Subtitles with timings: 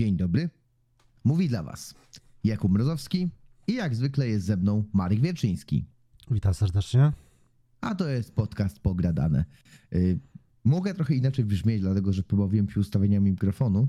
[0.00, 0.50] Dzień dobry.
[1.24, 1.94] Mówi dla Was
[2.44, 3.28] Jakub Mrozowski
[3.66, 5.84] i jak zwykle jest ze mną Marek Wierczyński.
[6.30, 7.12] Witam serdecznie.
[7.80, 9.44] A to jest podcast Pogradane.
[9.94, 10.18] Y,
[10.64, 13.88] mogę trochę inaczej brzmieć, dlatego że pobawiłem się ustawieniami mikrofonu.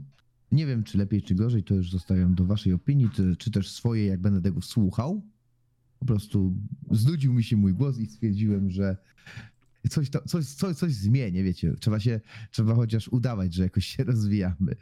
[0.51, 3.71] Nie wiem, czy lepiej, czy gorzej, to już zostawiam do Waszej opinii, czy, czy też
[3.71, 5.21] swojej, jak będę tego słuchał.
[5.99, 6.55] Po prostu
[6.91, 8.97] znudził mi się mój głos i stwierdziłem, że
[9.89, 11.73] coś, to, coś, coś, coś zmienię, wiecie.
[11.79, 12.21] Trzeba się,
[12.51, 14.75] trzeba chociaż udawać, że jakoś się rozwijamy.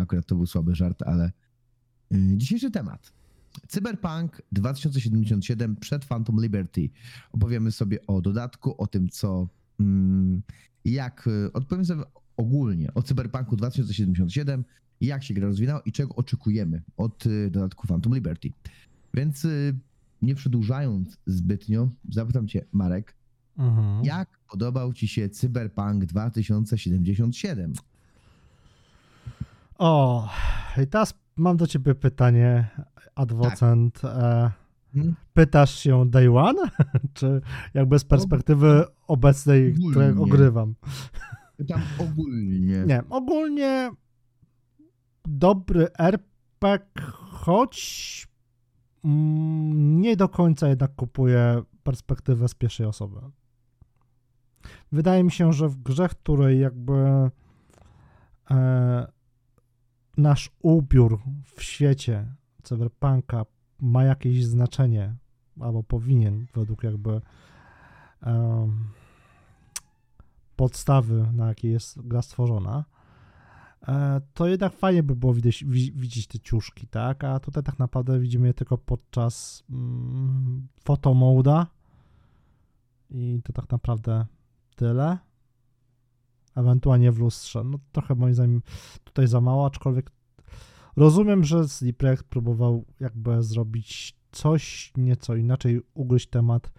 [0.00, 1.32] Akurat to był słaby żart, ale
[2.10, 3.12] yy, dzisiejszy temat.
[3.68, 6.90] Cyberpunk 2077 przed Phantom Liberty.
[7.32, 9.48] Opowiemy sobie o dodatku, o tym, co.
[9.80, 10.42] mm,
[10.84, 11.26] Jak.
[11.26, 12.02] y, Odpowiem sobie
[12.36, 14.64] ogólnie o Cyberpunku 2077,
[15.00, 18.48] jak się gra rozwinęła i czego oczekujemy od y, dodatku Phantom Liberty.
[19.14, 19.78] Więc y,
[20.22, 23.14] nie przedłużając zbytnio, zapytam Cię, Marek,
[23.56, 24.04] Mhm.
[24.04, 27.72] jak podobał Ci się Cyberpunk 2077?
[29.78, 30.28] O,
[30.82, 32.68] i teraz mam do ciebie pytanie,
[33.14, 34.04] adwocent.
[34.04, 34.50] E,
[34.94, 35.14] Hmm?
[35.32, 36.62] pytasz się day one,
[37.14, 37.40] czy
[37.74, 39.90] jakby z perspektywy obecnej, Ogólnie.
[39.90, 40.74] której ogrywam?
[41.56, 42.84] Pytam ogólnie.
[42.86, 43.90] Nie, ogólnie
[45.24, 46.86] dobry RPG,
[47.30, 48.28] choć
[49.04, 53.20] mm, nie do końca jednak kupuję perspektywę z pierwszej osoby.
[54.92, 57.30] Wydaje mi się, że w grze, której jakby
[58.50, 59.06] e,
[60.16, 61.20] nasz ubiór
[61.56, 62.26] w świecie
[62.62, 63.44] cyberpunka
[63.80, 65.14] ma jakieś znaczenie,
[65.60, 67.20] albo powinien, według jakby
[68.22, 68.88] em,
[70.56, 72.84] podstawy, na jakiej jest gra stworzona,
[73.88, 77.24] e, to jednak fajnie by było widzieć, wi- widzieć te ciuszki, tak?
[77.24, 80.68] A tutaj tak naprawdę widzimy je tylko podczas mm,
[83.10, 84.26] i to tak naprawdę
[84.76, 85.18] tyle.
[86.54, 87.64] Ewentualnie w lustrze.
[87.64, 88.62] No trochę moim zdaniem
[89.04, 90.10] tutaj za mało, aczkolwiek
[90.96, 96.72] rozumiem, że CD Projekt próbował jakby zrobić coś nieco inaczej, ugryźć temat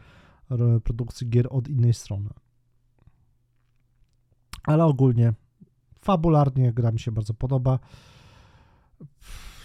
[0.52, 2.30] r- produkcji gier od innej strony.
[4.64, 5.34] Ale ogólnie,
[6.00, 7.80] fabularnie gra mi się bardzo podoba.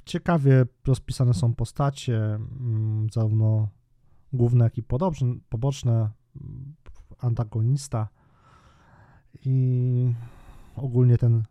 [0.05, 3.69] Ciekawie rozpisane są postacie, mm, zarówno
[4.33, 6.11] główne, jak i podobne, poboczne,
[6.41, 6.75] mm,
[7.19, 8.09] antagonista
[9.45, 10.15] i
[10.77, 11.43] ogólnie ten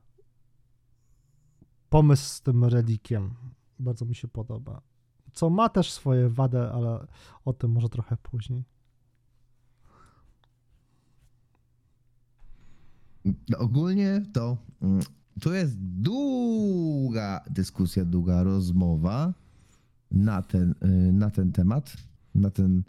[1.90, 3.34] pomysł z tym relikiem
[3.80, 4.82] bardzo mi się podoba.
[5.34, 7.08] Co ma też swoje wady, ale
[7.46, 8.64] o tym może trochę później.
[13.26, 15.02] No, ogólnie to mm,
[15.40, 19.34] to jest długa dyskusja, długa rozmowa
[20.12, 21.94] na ten, y, na ten temat,
[22.36, 22.84] na ten,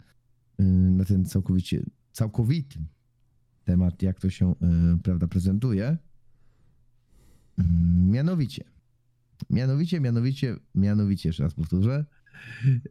[0.59, 2.79] y, na ten całkowicie, całkowity
[3.65, 4.55] temat, jak to się y,
[5.03, 5.97] prawda, prezentuje.
[7.57, 8.63] Mm, Mianowicie,
[9.49, 12.05] mianowicie, mianowicie, mianowicie, jeszcze raz powtórzę,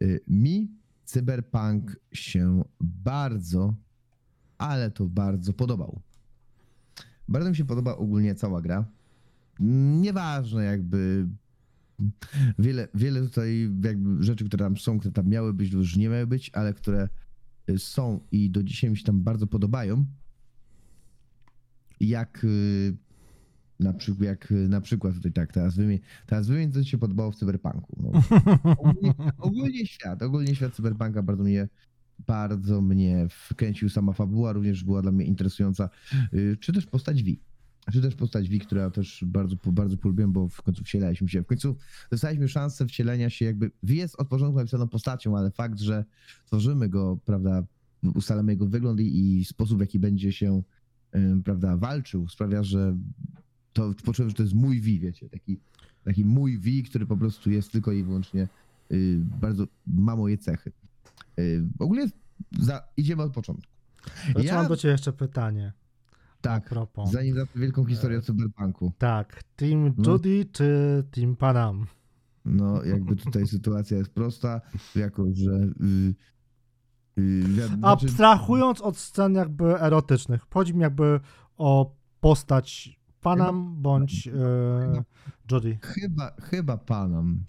[0.01, 0.71] y, mi
[1.05, 3.75] cyberpunk się bardzo,
[4.57, 6.01] ale to bardzo podobał.
[7.27, 8.85] Bardzo mi się podoba ogólnie cała gra.
[9.99, 11.27] Nieważne jakby
[12.59, 16.27] wiele, wiele tutaj jakby rzeczy, które tam są, które tam miały być, już nie miały
[16.27, 17.09] być, ale które
[17.69, 20.05] y, są i do dzisiaj mi się tam bardzo podobają.
[22.01, 22.97] Jak y,
[23.79, 26.97] na przykład, jak y, na przykład tutaj tak, teraz wymień, teraz wymień co ci się
[26.97, 27.97] podobało w Cyberpunku.
[27.97, 28.21] No.
[28.77, 31.67] Ogólnie, ogólnie świat, ogólnie świat Cyberpunka bardzo mnie
[32.27, 35.89] bardzo mnie wkręcił sama fabuła, również była dla mnie interesująca,
[36.33, 37.39] y, czy też postać Vi.
[37.91, 41.41] Czy też postać Vi, która też bardzo, bardzo polubiłem, bo w końcu wcielaliśmy się.
[41.43, 41.75] W końcu
[42.11, 43.71] dostaliśmy szansę wcielenia się jakby.
[43.83, 46.05] Vi jest od początku napisaną postacią, ale fakt, że
[46.45, 47.63] tworzymy go, prawda,
[48.15, 50.63] ustalamy jego wygląd i, i sposób, w jaki będzie się,
[51.45, 52.97] prawda, walczył, sprawia, że
[53.73, 55.59] to poczułem, że to jest mój Vi, wiecie, taki,
[56.03, 58.47] taki mój Vi, który po prostu jest tylko i wyłącznie
[58.91, 60.71] y, bardzo, ma moje cechy.
[61.39, 62.07] Y, ogólnie
[62.59, 63.71] za, idziemy od początku.
[64.33, 65.73] To Ja- mam do ciebie jeszcze pytanie.
[66.41, 67.11] Tak, propos.
[67.11, 68.91] zanim za wielką historię o cyberpunku.
[68.97, 70.11] Tak, Team No.
[70.11, 71.85] Judy czy Team Panam?
[72.45, 74.61] No, jakby tutaj sytuacja jest prosta,
[74.95, 75.51] jako że.
[75.51, 76.15] Y,
[77.17, 81.19] wi- znaczy, Abstrahując od scen jakby erotycznych, chodzi mi jakby
[81.57, 84.31] o postać Panam bądź e,
[85.51, 85.77] Judy.
[85.81, 87.43] chyba, chyba panom,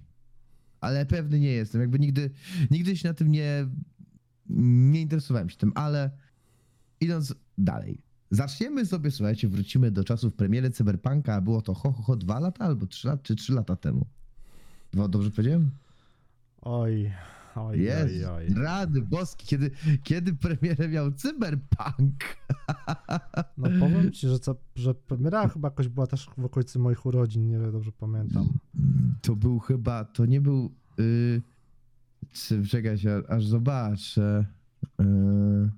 [0.81, 1.81] ale pewny nie jestem.
[1.81, 2.31] Jakby nigdy,
[2.71, 3.67] nigdy się na tym nie,
[4.51, 6.11] nie interesowałem się tym, ale
[7.01, 8.03] idąc dalej.
[8.31, 12.41] Zaczniemy sobie, słuchajcie, wrócimy do czasów premiery Cyberpunka, a było to ho, ho, ho, dwa
[12.41, 14.07] lata albo trzy lata, czy trzy lata temu.
[14.93, 15.71] Dwa, dobrze powiedziałem?
[16.63, 17.13] Oj,
[17.55, 18.15] Oj, Jest.
[18.15, 18.55] oj, oj.
[18.55, 19.71] Rady boski, kiedy,
[20.03, 22.15] kiedy premierę miał Cyberpunk.
[23.59, 27.49] No powiem ci, że, co, że premiera chyba jakoś była też w okolicy moich urodzin,
[27.49, 28.49] nie wiem, dobrze pamiętam.
[29.23, 30.75] To był chyba, to nie był.
[30.99, 31.43] Yy,
[32.33, 34.47] czy, czekaj, się, aż zobaczę.
[34.99, 35.71] Yy,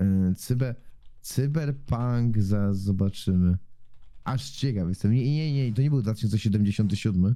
[0.00, 0.74] yy, cyber,
[1.20, 3.58] cyberpunk, zaraz zobaczymy.
[4.24, 5.12] Aż ciekaw jestem.
[5.12, 7.34] Nie, nie, nie, to nie był 2077.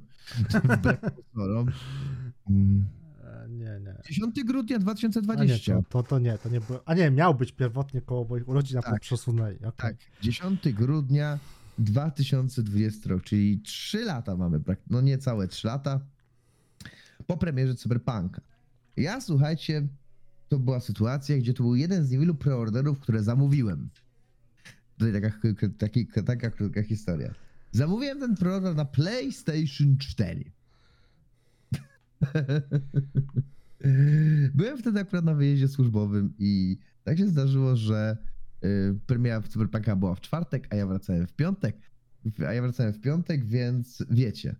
[0.63, 0.99] Wbrew
[1.33, 1.71] pozorom.
[2.49, 2.85] Mm,
[3.23, 3.95] E, nie, nie.
[4.09, 5.75] 10 grudnia A nie, 2020.
[5.75, 6.81] to, to, to nie, to nie było.
[6.85, 9.01] A nie, miał być pierwotnie koło moich urodzin, a potem Tak.
[9.01, 9.55] przesunęli.
[9.57, 9.71] okej.
[9.77, 11.39] Tak, 10 grudnia
[11.79, 14.59] 2020 rok, czyli 3 lata mamy,
[14.89, 15.99] no niecałe 3 lata
[17.27, 18.41] po premierze Cyberpunka.
[18.97, 19.87] Ja, słuchajcie,
[20.49, 23.89] to była sytuacja, gdzie to był jeden z niewielu preorderów, które zamówiłem.
[24.97, 25.37] Tutaj taka,
[25.77, 27.33] taki, taka krótka historia.
[27.71, 30.51] Zamówiłem ten preorder na PlayStation 4.
[34.53, 38.17] Byłem wtedy akurat na wyjeździe służbowym i tak się zdarzyło, że
[38.63, 41.77] y, premiera w Cyberpunka była w czwartek, a ja wracałem w piątek.
[42.47, 44.55] A ja wracałem w piątek, więc wiecie.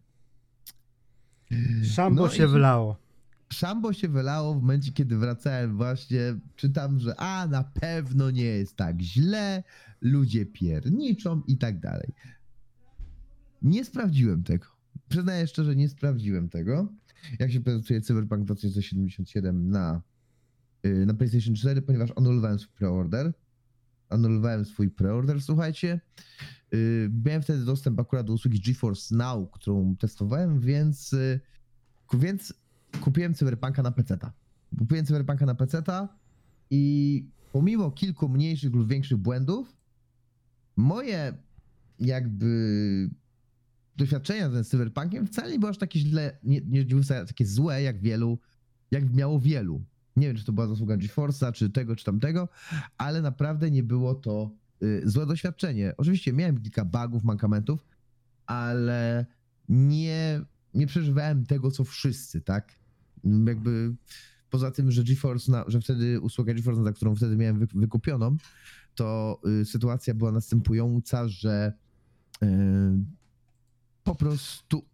[1.84, 3.06] Szambo No się wylało.
[3.54, 6.20] Szambo się wylało w momencie, kiedy wracałem właśnie,
[6.56, 9.64] czytam, że a na pewno nie jest tak źle,
[10.06, 12.14] ludzie pierniczą i tak dalej.
[13.62, 14.66] Nie sprawdziłem tego.
[15.10, 16.88] Przyznaję szczerze, nie sprawdziłem tego.
[17.40, 20.02] Jak się prezentuje Cyberpunk 2077 na,
[20.84, 23.34] yy, na PlayStation 4, ponieważ anulowałem swój preorder.
[24.10, 26.02] Anulowałem swój preorder, słuchajcie.
[26.72, 31.16] Yy, miałem wtedy dostęp akurat do usługi GeForce Now, którą testowałem, więc,
[32.08, 32.54] ku- więc
[33.02, 34.34] kupiłem Cyberpunka na PC-ta.
[34.78, 36.10] Kupiłem Cyberpunka na PC-ta
[36.70, 39.76] i pomimo kilku mniejszych lub większych błędów,
[40.76, 41.34] moje
[42.00, 43.10] jakby
[43.96, 46.86] doświadczenia z Cyberpunkiem wcale nie było aż takie źle, nie, nie
[47.28, 48.40] takie złe jak wielu,
[48.92, 49.84] jak miało wielu.
[50.16, 52.50] Nie wiem, czy to była zasługa GeForce'a, czy tego, czy tamtego,
[52.98, 54.52] ale naprawdę nie było to
[54.84, 55.94] y, złe doświadczenie.
[55.98, 57.86] Oczywiście miałem kilka bugów, mankamentów,
[58.46, 59.26] ale
[59.70, 60.42] nie,
[60.74, 62.80] nie przeżywałem tego, co wszyscy, tak?
[63.48, 63.96] Jakby
[64.56, 68.38] poza tym, że GeForce, na, że wtedy usługa GeForce, za którą wtedy miałem wy, wykupioną,
[68.96, 71.74] to y, sytuacja była następująca, że
[72.44, 72.48] y,
[74.04, 74.86] po prostu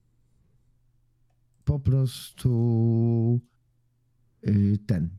[1.65, 3.41] po prostu
[4.47, 5.09] y, ten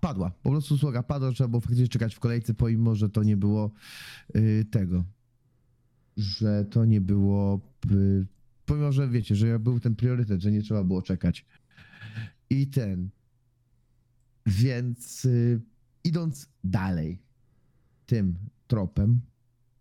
[0.00, 0.30] padła.
[0.30, 3.70] Po prostu usługa padła, trzeba było faktycznie czekać w kolejce, pomimo, że to nie było
[4.70, 5.04] tego,
[6.16, 7.60] że to nie było
[8.66, 11.46] pomimo, że wiecie, że był ten priorytet, że nie trzeba było czekać.
[12.50, 13.10] I ten.
[14.46, 15.60] Więc y,
[16.04, 17.22] idąc dalej
[18.06, 18.34] tym
[18.66, 19.20] tropem,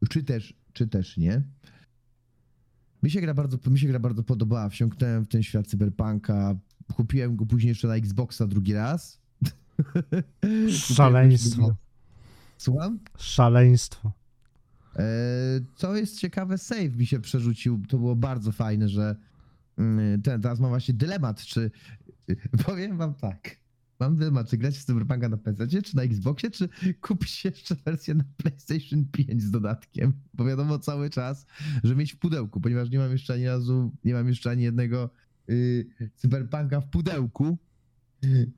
[0.09, 1.43] czy też, czy też nie,
[3.03, 4.69] mi się gra bardzo, mi się gra bardzo podobała.
[4.69, 6.55] Wsiąknąłem w ten świat cyberpunka.
[6.95, 9.21] Kupiłem go później jeszcze na Xboxa drugi raz.
[10.95, 11.75] Szaleństwo.
[12.57, 12.99] Słucham?
[13.17, 14.11] Szaleństwo.
[14.95, 15.05] E,
[15.75, 17.81] Co jest ciekawe, save mi się przerzucił.
[17.89, 19.15] To było bardzo fajne, że
[19.77, 21.71] mm, ten, teraz mam właśnie dylemat, czy
[22.65, 23.57] powiem wam tak.
[23.99, 26.69] Mam dylemat, czy grać w Cyberpunka na PC, czy na Xboxie, czy
[27.01, 30.13] kupić jeszcze wersję na PlayStation 5 z dodatkiem.
[30.33, 31.45] Bo wiadomo cały czas,
[31.83, 35.09] że mieć w pudełku, ponieważ nie mam jeszcze ani razu, nie mam jeszcze ani jednego
[35.49, 37.57] y, Cyberpunka w pudełku.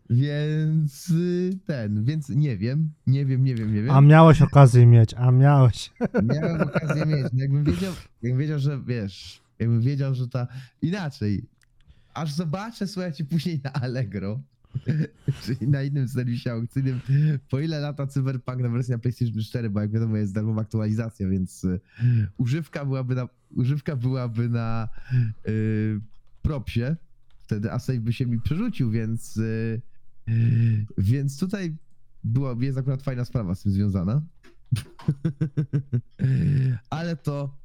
[0.10, 3.92] Więc y, ten, więc nie wiem, nie wiem, nie wiem, nie wiem.
[3.92, 5.94] A miałeś okazję mieć, a miałeś.
[6.34, 7.28] Miałem okazję mieć.
[7.34, 10.48] No Jakbym wiedział, jakbym wiedział, że wiesz, jakbym wiedział, że ta
[10.82, 11.46] inaczej.
[12.14, 14.40] Aż zobaczę, słuchajcie, później na Allegro,
[15.44, 17.00] czyli na innym serwisie aukcyjnym,
[17.50, 21.30] po ile lata Cyberpunk na wersji na PlayStation 4, bo jak wiadomo jest darmowa aktualizacja,
[21.30, 21.80] więc y,
[22.38, 24.90] używka byłaby na, używka byłaby na
[25.48, 26.00] y,
[26.42, 26.96] propsie,
[27.42, 29.82] wtedy a by się mi przerzucił, więc y,
[30.98, 31.76] więc tutaj
[32.24, 34.22] była, jest akurat fajna sprawa z tym związana.
[36.90, 37.58] ale to,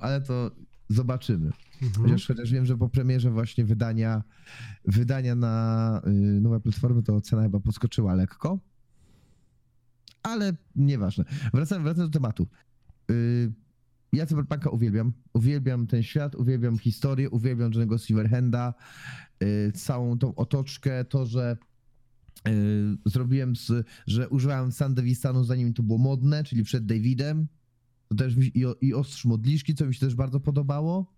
[0.00, 0.50] ale to
[0.88, 1.50] zobaczymy.
[1.82, 2.02] Mhm.
[2.02, 4.22] Chociaż, chociaż wiem, że po premierze właśnie wydania,
[4.84, 8.58] wydania na y, nowe platformy, to cena chyba podskoczyła lekko.
[10.22, 11.24] Ale nieważne.
[11.54, 12.46] Wracam, wracam do tematu.
[13.10, 13.52] Y,
[14.12, 15.12] ja Cyberpunka uwielbiam.
[15.32, 18.74] Uwielbiam ten świat, uwielbiam historię, uwielbiam Johnny'ego Silverhanda,
[19.42, 21.56] y, całą tą otoczkę, to, że
[22.48, 22.52] y,
[23.04, 27.46] zrobiłem, z, że używałem Sandevistanu zanim to było modne, czyli przed Davidem.
[28.08, 31.12] To też mi, i, i ostrz modliszki, co mi się też bardzo podobało.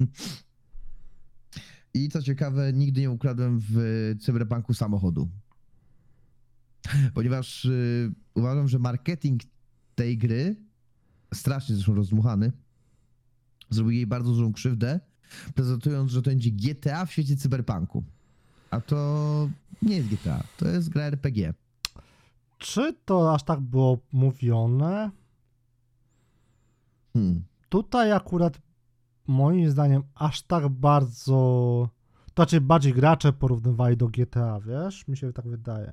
[1.94, 3.76] I co ciekawe, nigdy nie ukradłem w
[4.20, 5.28] Cyberpunku samochodu.
[7.14, 9.42] Ponieważ y, uważam, że marketing
[9.94, 10.56] tej gry,
[11.34, 12.52] strasznie zresztą rozdmuchany,
[13.70, 15.00] zrobił jej bardzo dużą krzywdę,
[15.54, 18.04] prezentując, że to będzie GTA w świecie cyberpunku.
[18.70, 19.48] A to
[19.82, 21.54] nie jest GTA, to jest gra RPG.
[22.58, 25.10] Czy to aż tak było mówione?
[27.12, 27.44] Hmm.
[27.68, 28.58] Tutaj akurat
[29.26, 31.32] moim zdaniem aż tak bardzo.
[32.34, 35.08] To znaczy bardziej gracze porównywali do GTA, wiesz?
[35.08, 35.92] Mi się tak wydaje.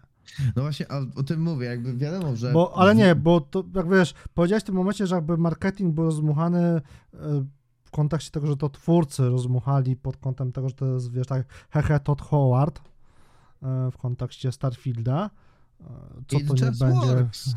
[0.55, 2.51] No właśnie, a o tym mówię, jakby wiadomo, że...
[2.51, 6.03] Bo, ale nie, bo to jak wiesz, powiedziałeś w tym momencie, że jakby marketing był
[6.03, 6.81] rozmuchany e,
[7.83, 11.47] w kontekście tego, że to twórcy rozmuchali pod kątem tego, że to jest, wiesz, tak,
[11.69, 15.29] hehe, Todd Howard e, w kontekście Starfielda.
[15.81, 17.55] E, Co It to nie będzie, works.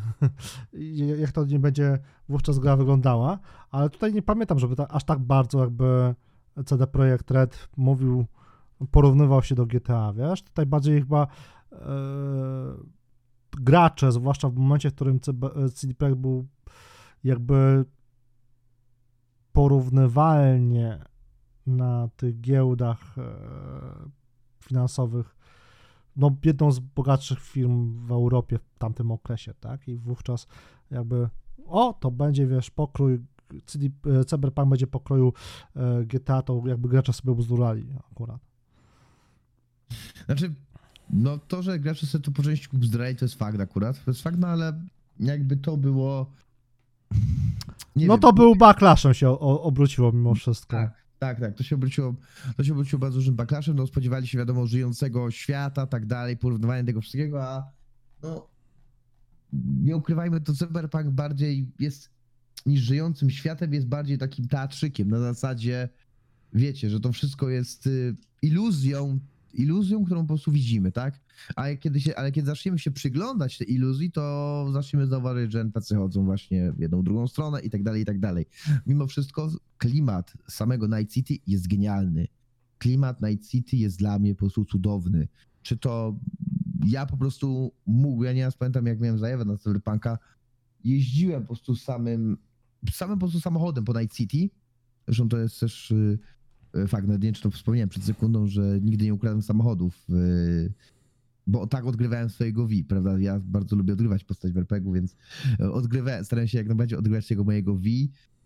[1.23, 1.99] jak to nie będzie
[2.29, 3.39] wówczas gra wyglądała,
[3.71, 6.15] ale tutaj nie pamiętam, żeby tak, aż tak bardzo jakby
[6.67, 8.27] CD Projekt Red mówił,
[8.91, 10.43] porównywał się do GTA, wiesz?
[10.43, 11.27] Tutaj bardziej chyba
[11.73, 11.77] e,
[13.53, 15.21] gracze, zwłaszcza w momencie, w którym
[15.75, 16.47] CD Projekt był
[17.25, 17.85] jakby
[19.53, 21.05] porównywalnie
[21.67, 23.23] na tych giełdach e,
[24.61, 25.37] finansowych
[26.17, 29.89] no, jedną z bogatszych firm w Europie w tamtym okresie, tak?
[29.89, 30.47] I wówczas
[30.91, 31.29] jakby,
[31.67, 33.19] o, to będzie, wiesz, pokrój,
[33.67, 33.87] CD,
[34.21, 35.33] e, Cyberpunk będzie pokroju
[35.77, 38.41] e, GTA, to jakby gracze sobie bzdurali akurat.
[40.27, 40.55] Znaczy,
[41.11, 44.05] no to, że gracze sobie to po części bzdrali, to jest fakt akurat.
[44.05, 44.81] To jest fakt, no ale
[45.21, 46.31] jakby to było...
[47.97, 50.77] Nie no wiem, to był backlashem się obróciło mimo wszystko.
[50.77, 51.55] Tak, tak, tak.
[51.55, 52.15] To się obróciło,
[52.57, 53.77] to się obróciło bardzo dużym backlashem.
[53.77, 57.71] No, spodziewali się, wiadomo, żyjącego świata, tak dalej, porównywania tego wszystkiego, a
[58.23, 58.49] no
[59.83, 62.11] nie ukrywajmy, to Cyberpunk bardziej jest
[62.67, 65.89] niż żyjącym światem, jest bardziej takim teatrzykiem na zasadzie,
[66.53, 69.19] wiecie, że to wszystko jest y, iluzją,
[69.55, 71.21] iluzją, którą po prostu widzimy, tak?
[71.57, 75.97] Ale kiedy, się, ale kiedy zaczniemy się przyglądać tej iluzji, to zaczniemy zauważyć, że NPC
[75.97, 78.47] chodzą właśnie w jedną, drugą stronę i tak dalej, i tak dalej.
[78.87, 82.29] Mimo wszystko klimat samego Night City jest genialny.
[82.79, 85.29] Klimat Night City jest dla mnie po prostu cudowny.
[85.63, 86.17] Czy to
[86.87, 90.19] ja po prostu mógł, ja nieraz pamiętam jak miałem zajawę na Cyberpunka,
[90.85, 92.37] jeździłem po prostu samym,
[92.93, 94.51] samym po prostu samochodem po Night City.
[95.07, 96.19] Zresztą to jest też y,
[96.89, 100.73] fakt, nawet nie czy to wspomniałem przed sekundą, że nigdy nie ukradłem samochodów, y,
[101.47, 103.19] bo tak odgrywałem swojego V, prawda?
[103.19, 105.17] Ja bardzo lubię odgrywać postać w RPG-u, więc
[105.61, 107.83] y, odgrywałem, starałem się jak najbardziej odgrywać tego mojego V.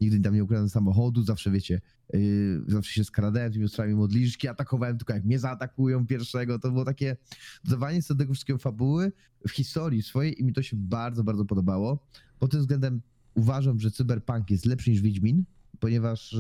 [0.01, 1.81] Nigdy tam nie ukradłem samochodu, zawsze wiecie,
[2.13, 6.59] yy, zawsze się skradałem tymi ostrami modliszki, atakowałem tylko jak mnie zaatakują pierwszego.
[6.59, 7.17] To było takie
[7.65, 9.13] dodawanie sobie tego wszystkiego fabuły
[9.49, 11.99] w historii swojej i mi to się bardzo, bardzo podobało.
[12.39, 13.01] Pod tym względem
[13.35, 15.45] uważam, że Cyberpunk jest lepszy niż Wiedźmin,
[15.81, 16.37] ponieważ,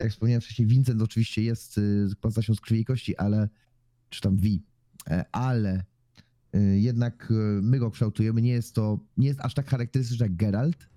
[0.00, 1.80] jak wspomniałem wcześniej, Vincent oczywiście jest
[2.20, 3.48] postacią z krwi kości, ale,
[4.10, 4.48] czy tam V,
[5.10, 5.84] e, ale
[6.52, 10.36] yy, jednak yy, my go kształtujemy, nie jest to, nie jest aż tak charakterystyczny jak
[10.36, 10.88] Geralt,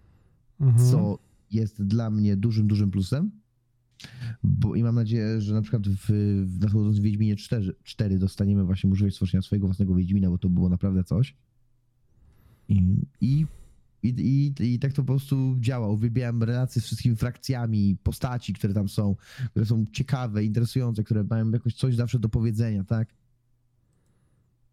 [0.59, 0.91] Mhm.
[0.91, 1.19] co
[1.51, 3.31] jest dla mnie dużym, dużym plusem.
[4.43, 6.05] Bo i mam nadzieję, że na przykład w,
[6.47, 10.69] w nadchodzącym Wiedźminie 4, 4 dostaniemy właśnie możliwość stworzenia swojego własnego Wiedźmina, bo to było
[10.69, 11.35] naprawdę coś.
[12.69, 13.45] I, i,
[14.03, 15.87] i, i, i tak to po prostu działa.
[15.87, 19.15] Uwielbiałem relacje z wszystkimi frakcjami, postaci, które tam są,
[19.49, 23.13] które są ciekawe, interesujące, które mają jakoś coś zawsze do powiedzenia, tak?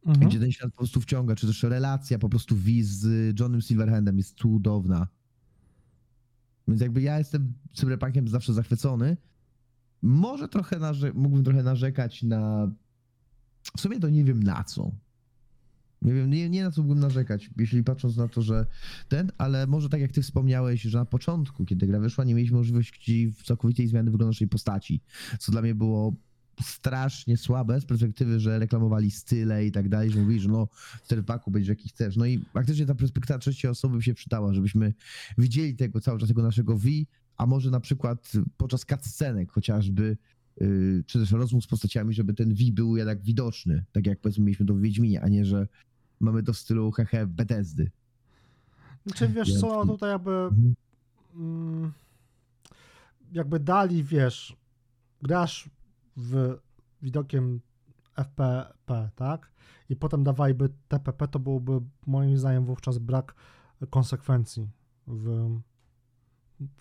[0.06, 0.28] Mhm.
[0.28, 4.16] Gdzie ten świat po prostu wciąga, czy też relacja po prostu V z Johnem Silverhandem
[4.16, 5.08] jest cudowna.
[6.68, 9.16] Więc jakby ja jestem cyberpunkiem zawsze zachwycony.
[10.02, 12.70] Może trochę narze- mógłbym trochę narzekać na.
[13.76, 14.90] W sumie to nie wiem na co.
[16.04, 18.66] Nie wiem, nie, nie na co mógłbym narzekać, jeśli patrząc na to, że
[19.08, 22.56] ten, ale może tak jak ty wspomniałeś, że na początku, kiedy gra wyszła, nie mieliśmy
[22.56, 25.00] możliwości całkowitej zmiany wyglądu naszej postaci,
[25.38, 26.14] co dla mnie było
[26.62, 30.68] strasznie słabe z perspektywy, że reklamowali style i tak dalej, że mówili, że no
[31.02, 32.16] w Cyberpunku będziesz jaki chcesz.
[32.16, 34.94] No i faktycznie ta perspektywa trzeciej osoby by się przydała, żebyśmy
[35.38, 36.88] widzieli tego cały czas tego naszego V,
[37.36, 40.16] a może na przykład podczas cutscenek chociażby,
[40.60, 44.44] yy, czy też rozmów z postaciami, żeby ten V był jednak widoczny, tak jak powiedzmy
[44.44, 45.68] mieliśmy to w Wiedźminie, a nie, że
[46.24, 47.90] mamy to w stylu hehe Bethesdy.
[49.14, 50.50] Czy wiesz Ja- co, tutaj jakby
[51.34, 51.92] mm,
[53.32, 54.56] jakby dali, wiesz,
[55.22, 55.70] grasz
[56.16, 56.58] w
[57.02, 57.60] widokiem
[58.16, 59.50] FPP, tak?
[59.88, 63.34] I potem dawaliby TPP, to byłoby moim zdaniem wówczas brak
[63.90, 64.68] konsekwencji
[65.06, 65.50] w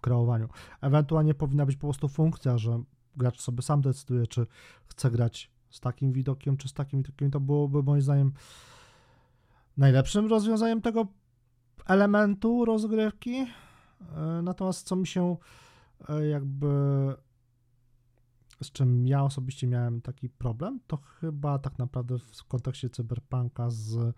[0.02, 0.50] kreowaniu.
[0.82, 2.84] Ewentualnie powinna być po prostu funkcja, że
[3.18, 4.48] gracz sobie sam decyduje, czy
[4.88, 7.32] chce grać z takim widokiem, czy z takim widokiem.
[7.32, 8.32] To byłoby moim zdaniem
[9.78, 11.08] najlepszym rozwiązaniem tego
[11.86, 13.36] elementu rozgrywki.
[14.16, 15.38] E, Natomiast co mi się
[16.10, 16.68] e, jakby
[18.62, 24.16] z czym ja osobiście miałem taki problem, to chyba tak naprawdę w kontekście cyberpunka z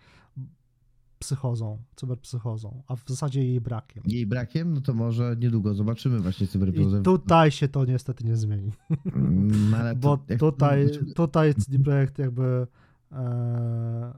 [1.19, 4.03] psychozą, cyberpsychozą, a w zasadzie jej brakiem.
[4.07, 7.03] Jej brakiem, no to może niedługo zobaczymy właśnie I cyberpsychozę.
[7.03, 8.71] tutaj się to niestety nie zmieni,
[9.77, 12.67] ale bo to- tutaj, tutaj CD Projekt jakby
[13.11, 14.13] e,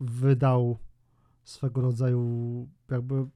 [0.00, 0.78] wydał
[1.44, 3.26] swego rodzaju jakby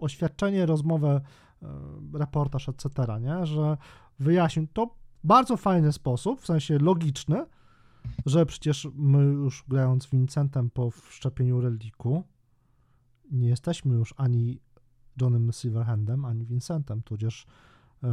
[0.00, 1.20] oświadczenie, rozmowę,
[1.62, 1.68] e,
[2.14, 3.46] reportaż, etc., nie?
[3.46, 3.76] że
[4.18, 7.46] wyjaśnił to w bardzo fajny sposób, w sensie logiczny,
[8.26, 12.24] że przecież my już grając Vincentem po wszczepieniu reliku
[13.30, 14.60] nie jesteśmy już ani
[15.20, 17.46] Johnem Silverhandem, ani Vincentem, tudzież
[18.02, 18.08] e,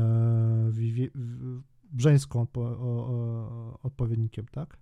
[0.72, 1.62] Vivi- w-
[1.92, 4.78] Brzeńską odpo- o, o, odpowiednikiem, tak?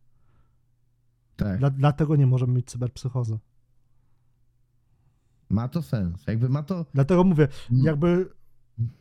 [1.35, 3.39] Tak, Dla, dlatego nie możemy mieć cyberpsychozy.
[5.49, 6.27] ma to sens.
[6.27, 6.85] Jakby ma to...
[6.93, 7.83] Dlatego mówię, Mm.
[7.85, 8.29] jakby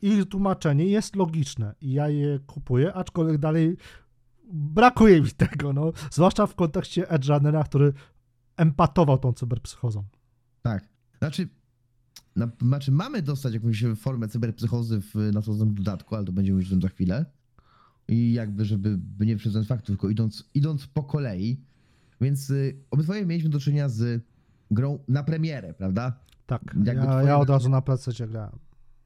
[0.03, 3.77] ich tłumaczenie jest logiczne i ja je kupuję, aczkolwiek dalej
[4.53, 5.93] brakuje mi tego, no.
[6.11, 7.93] Zwłaszcza w kontekście Edge Runnera, który
[8.57, 10.05] empatował tą cyberpsychozą.
[10.63, 10.89] Tak.
[11.19, 11.49] Znaczy,
[12.37, 16.71] na, znaczy mamy dostać jakąś formę cyberpsychozy w nadchodzącym dodatku, ale to będziemy mówić o
[16.71, 17.25] tym za chwilę.
[18.09, 21.61] I jakby, żeby by nie przedstawiać faktów, tylko idąc, idąc po kolei.
[22.21, 24.23] Więc y, obydwoje mieliśmy do czynienia z
[24.71, 26.13] grą na premierę, prawda?
[26.47, 28.59] Tak, Jakby ja, twoje ja od razu na PC grałem.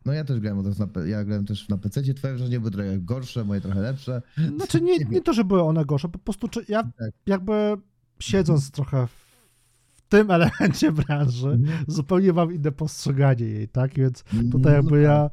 [0.04, 2.60] No ja też grałem od razu na, pe- ja grałem też na PC, twoje wrażenie
[2.60, 4.22] były trochę gorsze, moje trochę lepsze.
[4.56, 7.10] Znaczy nie, nie to, że były one gorsze, po prostu czy ja Tak.
[7.26, 7.76] jakby
[8.18, 13.94] siedząc trochę w tym elemencie branży, zupełnie mam inne postrzeganie jej, tak?
[13.94, 15.30] Więc tutaj jakby ja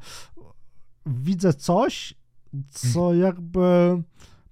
[1.06, 2.14] widzę coś,
[2.70, 4.02] co jakby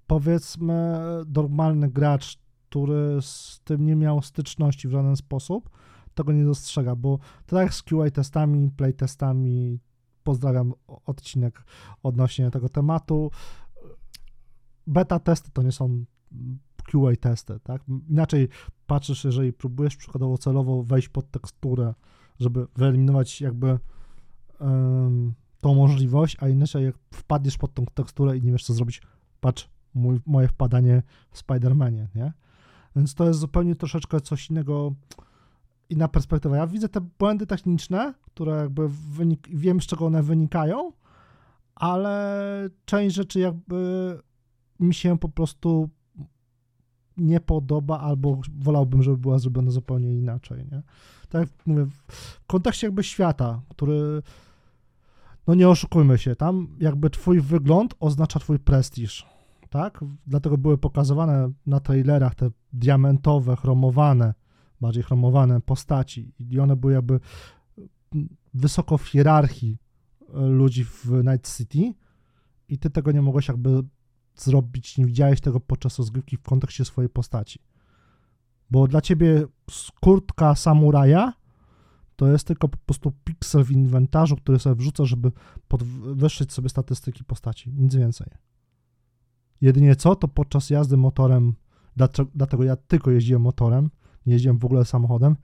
[0.06, 0.98] powiedzmy
[1.34, 2.38] normalny gracz,
[2.74, 5.70] który z tym nie miał styczności w żaden sposób,
[6.14, 9.78] tego nie dostrzega, bo tak jak z QA testami, play testami,
[10.22, 11.64] pozdrawiam odcinek
[12.02, 13.30] odnośnie tego tematu,
[14.86, 16.04] beta testy to nie są
[16.84, 17.82] QA testy, tak?
[18.08, 18.48] Inaczej
[18.86, 21.94] patrzysz, jeżeli próbujesz przykładowo celowo wejść pod teksturę,
[22.40, 23.78] żeby wyeliminować jakby
[24.60, 29.02] em, tą możliwość, a inaczej jak wpadniesz pod tą teksturę i nie wiesz co zrobić,
[29.40, 32.32] patrz, mój, moje wpadanie w Spider-Manie, nie?
[32.96, 34.94] Więc to jest zupełnie troszeczkę coś innego,
[35.90, 36.56] inna perspektywa.
[36.56, 40.92] Ja widzę te błędy techniczne, które jakby wynik, wiem z czego one wynikają,
[41.74, 44.18] ale część rzeczy jakby
[44.80, 45.90] mi się po prostu
[47.16, 50.82] nie podoba, albo wolałbym, żeby była zrobiona zupełnie inaczej, nie?
[51.28, 54.22] Tak jak mówię, w kontekście jakby świata, który
[55.46, 59.26] no nie oszukujmy się, tam jakby twój wygląd oznacza twój prestiż,
[59.74, 60.04] tak?
[60.26, 64.34] Dlatego były pokazywane na trailerach te diamentowe, chromowane,
[64.80, 67.20] bardziej chromowane postaci i one były jakby
[68.54, 69.78] wysoko w hierarchii
[70.34, 71.94] e, ludzi w Night City
[72.68, 73.82] i ty tego nie mogłeś jakby
[74.36, 77.58] zrobić, nie widziałeś tego podczas rozgrywki w kontekście swojej postaci.
[78.70, 79.46] Bo dla ciebie
[80.00, 81.32] kurtka samuraja
[82.16, 85.32] to jest tylko po prostu piksel w inwentarzu, który sobie wrzuca, żeby
[85.68, 87.72] podwyższyć sobie statystyki postaci.
[87.72, 88.53] Nic więcej.
[89.64, 91.54] Jedynie co, to podczas jazdy motorem,
[92.34, 93.90] dlatego ja tylko jeździłem motorem,
[94.26, 95.36] nie jeździłem w ogóle samochodem,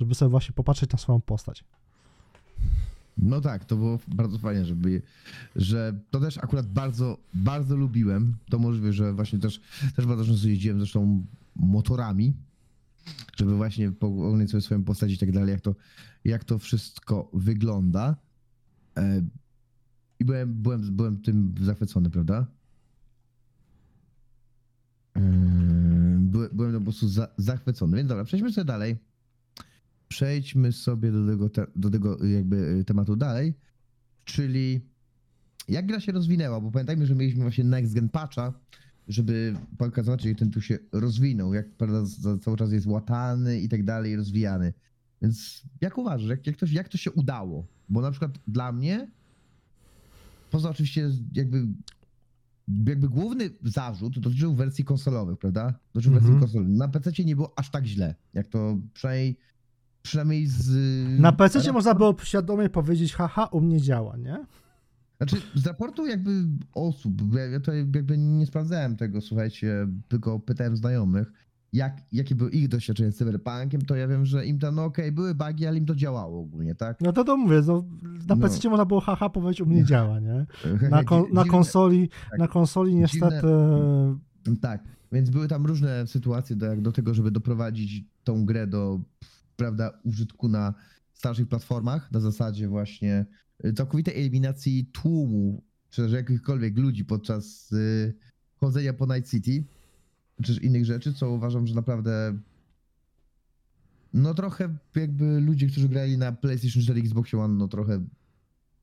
[0.00, 1.64] żeby sobie właśnie popatrzeć na swoją postać.
[3.18, 5.02] No tak, to było bardzo fajnie, żeby,
[5.56, 8.36] że to też akurat bardzo, bardzo lubiłem.
[8.50, 9.60] To możliwe, że właśnie też,
[9.96, 12.34] też bardzo często jeździłem zresztą motorami,
[13.36, 15.74] żeby właśnie pooglądać sobie swoją postać i tak dalej, jak to,
[16.24, 18.16] jak to wszystko wygląda.
[18.96, 19.22] E,
[20.20, 22.46] I byłem, byłem, byłem tym zachwycony, prawda?
[25.16, 25.20] E,
[26.52, 27.96] Byłem, po prostu za, zachwycony.
[27.96, 28.96] Więc dobra, przejdźmy sobie dalej
[30.14, 33.54] przejdźmy sobie do tego, te, do tego jakby y, tematu dalej,
[34.24, 34.80] czyli
[35.68, 38.52] jak gra się rozwinęła, bo pamiętajmy, że mieliśmy właśnie next gen patcha,
[39.08, 42.02] żeby pokazać, jak ten tu się rozwinął, jak prawda,
[42.42, 44.72] cały czas jest łatany i tak dalej, rozwijany.
[45.22, 47.66] Więc jak uważasz, jak, jak, to, jak to się udało?
[47.88, 49.10] Bo na przykład dla mnie,
[50.50, 51.66] poza oczywiście jakby
[52.86, 55.74] jakby główny zarzut dotyczył wersji konsolowych, prawda?
[55.94, 56.24] Dotyczył Mhm.
[56.24, 56.76] wersji konsolowych.
[56.76, 59.36] Na PC nie było aż tak źle, jak to przynajmniej,
[60.02, 60.68] przynajmniej z...
[61.20, 64.46] Na PC można było świadomie powiedzieć, haha, u mnie działa, nie?
[65.16, 70.76] Znaczy, z raportu jakby osób, ja ja to jakby nie sprawdzałem tego, słuchajcie, tylko pytałem
[70.76, 71.32] znajomych,
[71.74, 75.12] jak, jakie były ich doświadczenia z cyberpunkiem, to ja wiem, że im tam, no okej,
[75.12, 77.00] były bugi, ale im to działało ogólnie, tak?
[77.00, 77.84] No to to mówię, no,
[78.28, 78.48] na No.
[78.48, 80.46] PC można było haha powiedzieć, u mnie działa, nie?
[80.90, 82.38] Na, kon, na Dziwne- konsoli, tak.
[82.38, 83.46] na konsoli niestety...
[84.60, 89.00] Tak, więc były tam różne sytuacje do, jak do tego, żeby doprowadzić tą grę do,
[89.56, 90.74] prawda, użytku na
[91.12, 93.26] starszych platformach, na zasadzie właśnie
[93.64, 98.14] y, całkowitej eliminacji tłumu, czy też jakichkolwiek ludzi podczas y,
[98.56, 99.64] chodzenia po Night City,
[100.42, 102.38] czy innych rzeczy, co uważam, że naprawdę
[104.14, 108.04] no trochę jakby ludzie, którzy grali na PlayStation 4, Xbox One, no trochę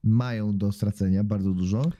[0.03, 1.91] mają do stracenia bardzo dużo.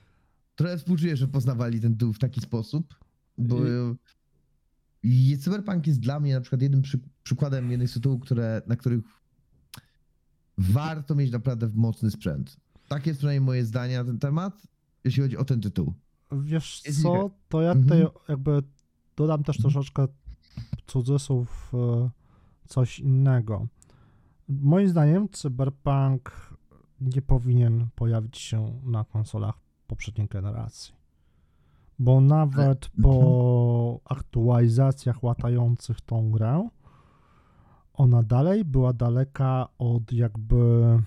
[0.55, 2.95] Trochę współczuję, że poznawali ten tytuł w taki sposób,
[3.37, 3.57] bo
[5.03, 5.37] i...
[5.37, 6.99] Cyberpunk jest dla mnie na przykład jednym przy...
[7.23, 9.01] przykładem jednych z tytułów, które, na których
[10.57, 12.57] warto mieć naprawdę mocny sprzęt.
[12.87, 14.67] Tak jest przynajmniej moje zdanie na ten temat,
[15.03, 15.93] jeśli chodzi o ten tytuł.
[16.31, 18.19] Wiesz co, to ja tutaj mhm.
[18.29, 18.63] jakby
[19.15, 20.07] dodam też troszeczkę
[20.87, 22.09] cudzysłów e,
[22.67, 23.67] coś innego.
[24.47, 26.53] Moim zdaniem Cyberpunk
[27.01, 29.55] nie powinien pojawić się na konsolach
[29.87, 30.93] poprzedniej generacji.
[31.99, 33.99] Bo nawet po mhm.
[34.19, 36.69] aktualizacjach łatających tą grę,
[37.93, 40.99] ona dalej była daleka od jakby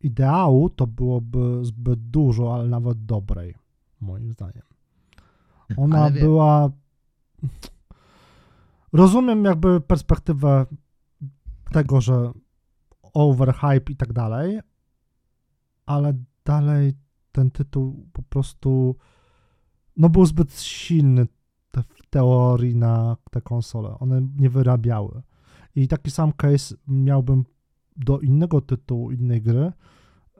[0.00, 3.54] ideału, to byłoby zbyt dużo, ale nawet dobrej,
[4.02, 4.62] moim zdaniem.
[5.76, 6.70] Ona była.
[8.92, 10.66] Rozumiem jakby perspektywę
[11.72, 12.32] tego, że
[13.12, 14.60] overhype i tak dalej,
[15.86, 16.92] ale dalej
[17.32, 18.96] ten tytuł po prostu
[19.96, 21.26] no był zbyt silny
[21.70, 23.98] te, w teorii na te konsole.
[23.98, 25.22] One nie wyrabiały.
[25.74, 27.44] I taki sam case miałbym
[27.96, 29.72] do innego tytułu, innej gry,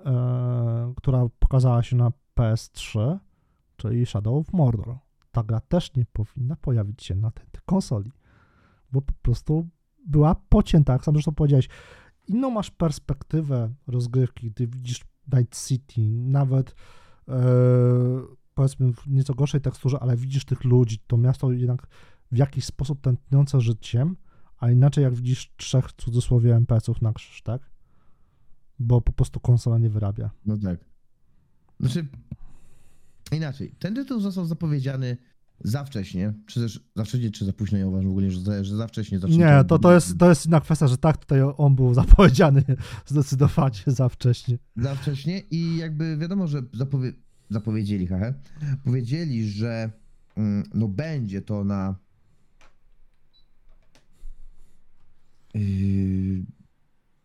[0.05, 3.19] e, która pokazała się na PS3,
[3.83, 4.99] czyli Shadow of Mordor.
[5.33, 8.13] Ta gra też nie powinna pojawić się na tej, konsoli,
[8.93, 9.69] bo po prostu
[10.07, 11.69] była pocięta, jak sam zresztą powiedziałeś.
[12.29, 16.75] Inną masz perspektywę rozgrywki, gdy widzisz Night City, nawet
[17.29, 17.35] e,
[18.55, 21.87] powiedzmy w nieco gorszej teksturze, ale widzisz tych ludzi, to miasto jednak
[22.33, 24.17] w jakiś sposób tętniące życiem,
[24.59, 27.71] a inaczej jak widzisz trzech w cudzysłowie NPC-ów na krzyż, tak?
[28.79, 30.31] Bo po prostu konsola nie wyrabia.
[30.47, 30.85] No tak.
[31.81, 32.07] Znaczy,
[33.37, 35.17] inaczej, ten tytuł został zapowiedziany
[35.65, 38.77] za wcześnie, czy też za wcześnie, czy za późno, ja uważam w ogóle, że, że
[38.77, 39.19] za wcześnie.
[39.29, 42.63] nie, to, to, jest, to jest inna kwestia, że tak, tutaj on był zapowiedziany
[43.07, 44.59] zdecydowanie za wcześnie.
[44.77, 47.13] Za wcześnie i jakby wiadomo, że zapowie
[47.51, 48.35] zapowiedzieli, hehe,
[48.85, 49.91] powiedzieli, że
[50.37, 51.95] mm, no będzie to na
[55.55, 55.63] yy,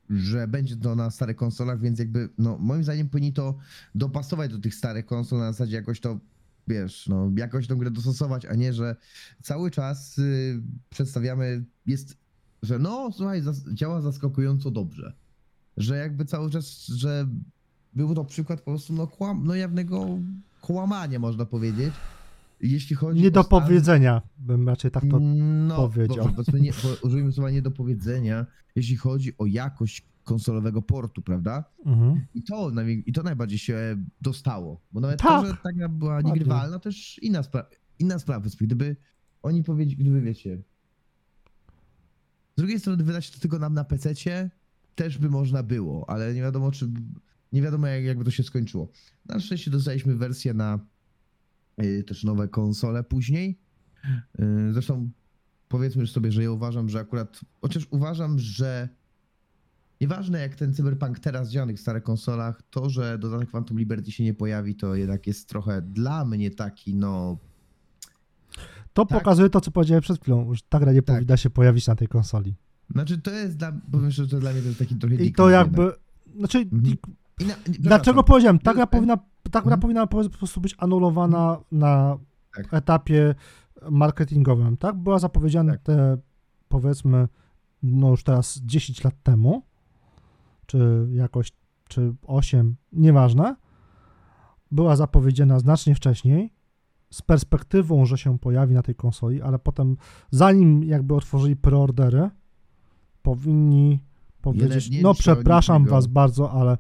[0.10, 3.58] że będzie to na starych konsolach, więc jakby, no moim zdaniem powinni to
[3.96, 6.20] dopasować do tych starych konsol, na zasadzie jakoś to
[6.67, 8.96] wiesz, no, jakoś tą grę dostosować, a nie, że
[9.43, 12.17] cały czas y, przedstawiamy, jest,
[12.62, 15.13] że no, słuchaj, zas działa zaskakująco dobrze.
[15.78, 17.28] Że jakby cały czas, że
[17.93, 20.20] był to przykład po prostu no, kłam, no jawnego
[20.62, 21.93] kłamania, można powiedzieć.
[22.62, 26.32] Jeśli chodzi nie do powiedzenia, bym raczej tak to no, powiedział.
[26.36, 26.72] Dobrze, nie,
[27.04, 31.63] użyjmy słowa nie do powiedzenia, jeśli chodzi o jakość konsolowego portu, prawda?
[31.86, 32.26] Mhm.
[32.34, 32.72] I, to,
[33.06, 34.82] I to najbardziej się dostało.
[34.91, 35.41] Bo nawet tak.
[35.41, 37.65] to, że ta gra była niegrywalna, też inna, spra
[38.00, 38.50] inna sprawa.
[38.60, 38.96] Gdyby
[39.43, 40.62] oni powiedzieli, gdyby wiecie.
[42.56, 44.50] Z drugiej strony wydać to tylko nam na PC,
[44.96, 46.89] też by można było, ale nie wiadomo, czy.
[47.52, 48.91] Nie wiadomo, jak, jakby to się skończyło.
[49.26, 50.80] Na szczęście dostaliśmy wersję na
[52.07, 53.59] też nowe konsole później.
[54.39, 55.09] Y, zresztą
[55.67, 57.41] powiedzmy już sobie, że ja uważam, że akurat.
[57.61, 58.89] Chociaż uważam, że
[60.01, 64.11] Nieważne jak ten cyberpunk teraz działa na tych starych konsolach, to, że dodatek Phantom Liberty
[64.11, 67.37] się nie pojawi, to jednak jest trochę dla mnie taki, no...
[68.93, 69.19] To tak.
[69.19, 71.15] pokazuje to, co powiedziałem przed chwilą, że ta gra nie tak.
[71.15, 72.55] powinna się pojawić na tej konsoli.
[72.89, 75.49] Znaczy, to jest dla, powiem szczerze, to dla mnie to jest taki trochę I to
[75.49, 75.99] jakby, jednak.
[76.37, 76.97] znaczy, mhm.
[77.47, 79.17] na, dlaczego powiedziałem, ta gra powinna,
[79.49, 79.79] ta gra mhm.
[79.79, 82.17] powinna po prostu być anulowana na
[82.55, 82.73] tak.
[82.73, 83.36] etapie
[83.91, 84.95] marketingowym, tak?
[84.95, 85.81] Była zapowiedziana tak.
[85.81, 86.17] te,
[86.67, 87.27] powiedzmy,
[87.83, 89.63] no już teraz 10 lat temu,
[90.65, 91.51] czy jakoś,
[91.88, 93.55] czy 8, nieważne,
[94.71, 96.53] była zapowiedziana znacznie wcześniej,
[97.10, 99.97] z perspektywą, że się pojawi na tej konsoli, ale potem,
[100.31, 102.29] zanim jakby otworzyli preordery,
[103.21, 104.03] powinni
[104.41, 106.77] powiedzieć, no przepraszam was bardzo, ale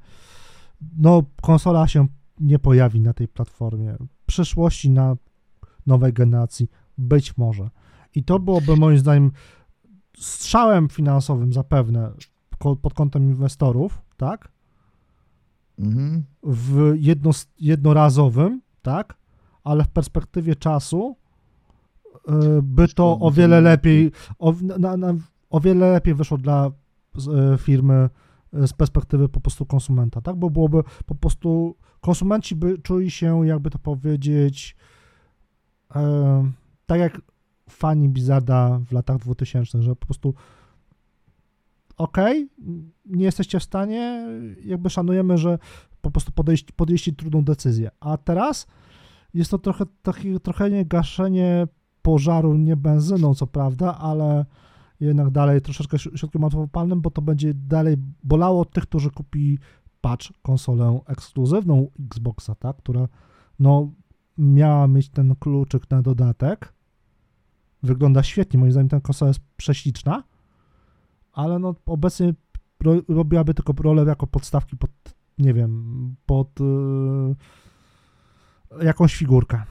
[0.97, 2.07] no konsola się
[2.39, 3.95] nie pojawi na tej platformie.
[3.99, 5.15] W przyszłości na
[5.85, 7.69] nowej generacji być może.
[8.15, 9.31] I to byłoby moim zdaniem
[10.17, 12.11] strzałem finansowym zapewne
[12.81, 14.51] pod kątem inwestorów, tak?
[15.79, 16.23] Mhm.
[16.43, 19.17] W jedno, jednorazowym, tak?
[19.63, 21.15] Ale w perspektywie czasu
[22.27, 22.31] e,
[22.63, 25.13] by to o wiele lepiej, o, na, na,
[25.49, 28.09] o wiele lepiej wyszło dla e, firmy
[28.53, 30.35] e, z perspektywy po prostu konsumenta, tak?
[30.35, 31.75] Bo byłoby po prostu
[32.07, 34.75] konsumenci by czuli się, jakby to powiedzieć,
[35.95, 36.51] e,
[36.85, 37.21] tak jak
[37.69, 40.33] fani Blizzarda w latach 2000, że po prostu
[41.97, 42.17] ok,
[43.05, 44.27] nie jesteście w stanie,
[44.63, 45.59] jakby szanujemy, że
[46.01, 47.91] po prostu podejść, podjęliście trudną decyzję.
[47.99, 48.67] A teraz
[49.33, 51.67] jest to trochę, takie, trochę nie gaszenie
[52.01, 54.45] pożaru nie benzyną, co prawda, ale
[54.99, 59.59] jednak dalej troszeczkę środkiem łatwopalnym, bo to będzie dalej bolało tych, którzy kupi
[60.07, 63.07] patch konsolę ekskluzywną Xboxa, tak, która
[63.59, 63.91] no
[64.37, 66.73] miała mieć ten kluczyk na dodatek.
[67.83, 70.23] Wygląda świetnie, moim zdaniem ta konsola jest prześliczna,
[71.33, 72.33] ale no obecnie
[72.83, 74.91] ro, robiłaby tylko rolę jako podstawki pod,
[75.37, 77.35] nie wiem, pod yy,
[78.85, 79.63] jakąś figurkę.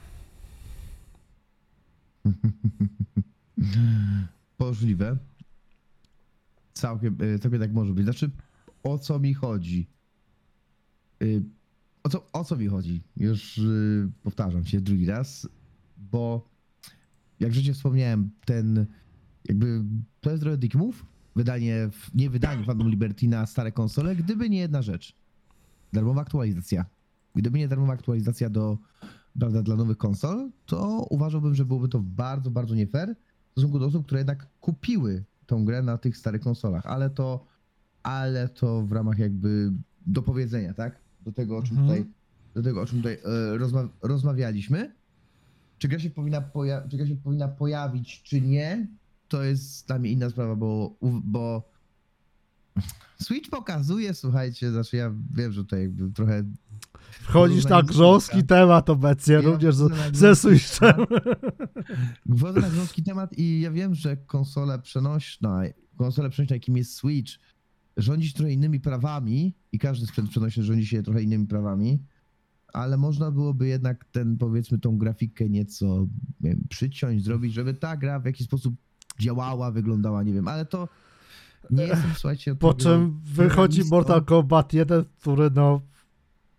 [4.59, 5.17] Możliwe.
[6.73, 8.03] Całkiem, y, całkiem tak może być.
[8.03, 8.31] Znaczy,
[8.83, 9.96] o co mi chodzi?
[11.21, 11.43] Y,
[12.07, 13.03] O co, o co mi chodzi?
[13.17, 15.47] Już y, powtarzam się drugi raz,
[15.97, 16.49] bo
[17.39, 18.85] jak życie wspomniałem, ten
[19.45, 19.83] jakby
[20.21, 24.59] to jest trochę dick move, wydanie, nie wydanie Phantom Liberty na stare konsole, gdyby nie
[24.59, 25.15] jedna rzecz.
[25.93, 26.85] Darmowa aktualizacja.
[27.35, 28.77] Gdyby nie darmowa aktualizacja do,
[29.39, 33.15] prawda, dla nowych konsol, to uważałbym, że byłoby to bardzo, bardzo nie fair
[33.47, 37.45] w stosunku do osób, które jednak kupiły tą grę na tych starych konsolach, ale to,
[38.03, 39.71] ale to w ramach jakby
[40.05, 41.06] dopowiedzenia, tak?
[41.27, 41.87] Do tego, o czym Mhm.
[42.03, 42.13] tutaj,
[42.55, 43.13] do tego, o czym tutaj
[43.53, 44.95] e, rozma rozmawialiśmy.
[45.77, 46.43] Czy gra, się powinna
[46.89, 48.87] czy gra się powinna pojawić, czy nie,
[49.27, 51.69] to jest dla mnie inna sprawa, bo, bo
[53.23, 56.43] Switch pokazuje, słuchajcie, znaczy ja wiem, że tutaj jakby trochę
[57.21, 60.95] Wchodzisz na grząski temat obecnie, Ja również z- ze Switchem.
[62.37, 65.61] Wchodzę na grząski temat i ja wiem, że konsola przenośna,
[65.97, 67.33] konsola przenośna, jakim jest Switch,
[67.97, 71.99] rządzi się trochę innymi prawami i każdy sprzęt przenośny rządzi się trochę innymi prawami,
[72.73, 76.07] ale można byłoby jednak ten, powiedzmy, tą grafikę nieco
[76.41, 78.75] nie wiem, przyciąć, zrobić, żeby ta gra w jakiś sposób
[79.19, 80.87] działała, wyglądała, nie wiem, ale to
[81.71, 83.81] nie jestem, słuchajcie, Po czym wychodzi.
[83.91, 85.81] Mortal Kombat 1, który no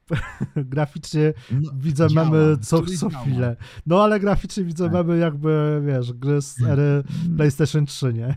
[0.57, 3.23] graficznie No, widzę działa, co, który co działa.
[3.25, 3.57] chwilę.
[3.87, 4.93] No ale graficznie widzę Tak.
[4.93, 7.03] memy jakby, wiesz, gry z ery
[7.37, 8.37] PlayStation 3, nie?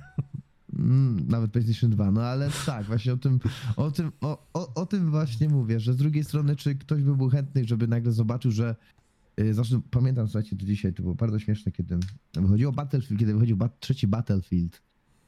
[0.82, 3.40] Mm, nawet PlayStation 2, no ale tak, właśnie o tym,
[3.76, 7.18] o tym, o, o, o tym właśnie mówię, że z drugiej strony, czy ktoś by
[7.18, 8.76] był chętny, żeby nagle zobaczył, że
[9.38, 11.98] yy, zresztą pamiętam, słuchajcie, do dzisiaj to było bardzo śmieszne, kiedy
[12.34, 14.82] wychodziło Battlefield, kiedy wychodził bat, trzeci Battlefield.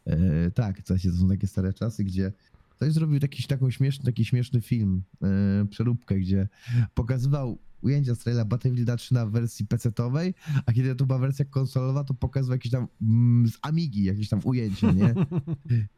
[0.05, 0.15] Yy,
[0.53, 2.31] tak, słuchajcie, to są takie stare czasy, gdzie
[2.69, 6.47] ktoś zrobił taki, taką śmieszny, taki śmieszny film, yy, przeróbkę, gdzie
[6.93, 10.34] pokazywał ujęcia z trailera Battlefielda 3 na wersji PC-owej,
[10.65, 14.39] a kiedy to była wersja konsolowa, to pokazywał jakieś tam mm, z Amigi, jakieś tam
[14.43, 15.13] ujęcie, nie?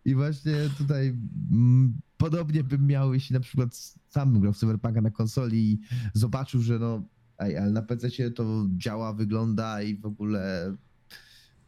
[0.05, 1.07] I właśnie tutaj
[1.51, 5.79] mm, podobnie bym miał, jeśli na przykład sam grał w Cyberpunka na konsoli i
[6.13, 7.03] zobaczył, że no,
[7.39, 10.75] ej, ale na PC to działa, wygląda i w ogóle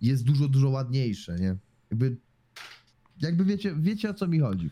[0.02, 1.56] jest dużo, dużo ładniejsze, nie?
[1.92, 2.18] Jakby,
[3.22, 4.70] jakby wiecie, wiecie o co mi chodzi.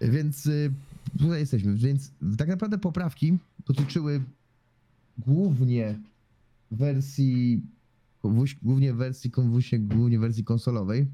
[0.00, 0.72] Więc y,
[1.18, 1.74] tutaj jesteśmy.
[1.74, 4.24] Więc tak naprawdę poprawki dotyczyły
[5.18, 5.98] głównie
[6.70, 7.62] wersji,
[8.62, 9.30] głównie wersji,
[9.78, 11.06] głównie wersji konsolowej,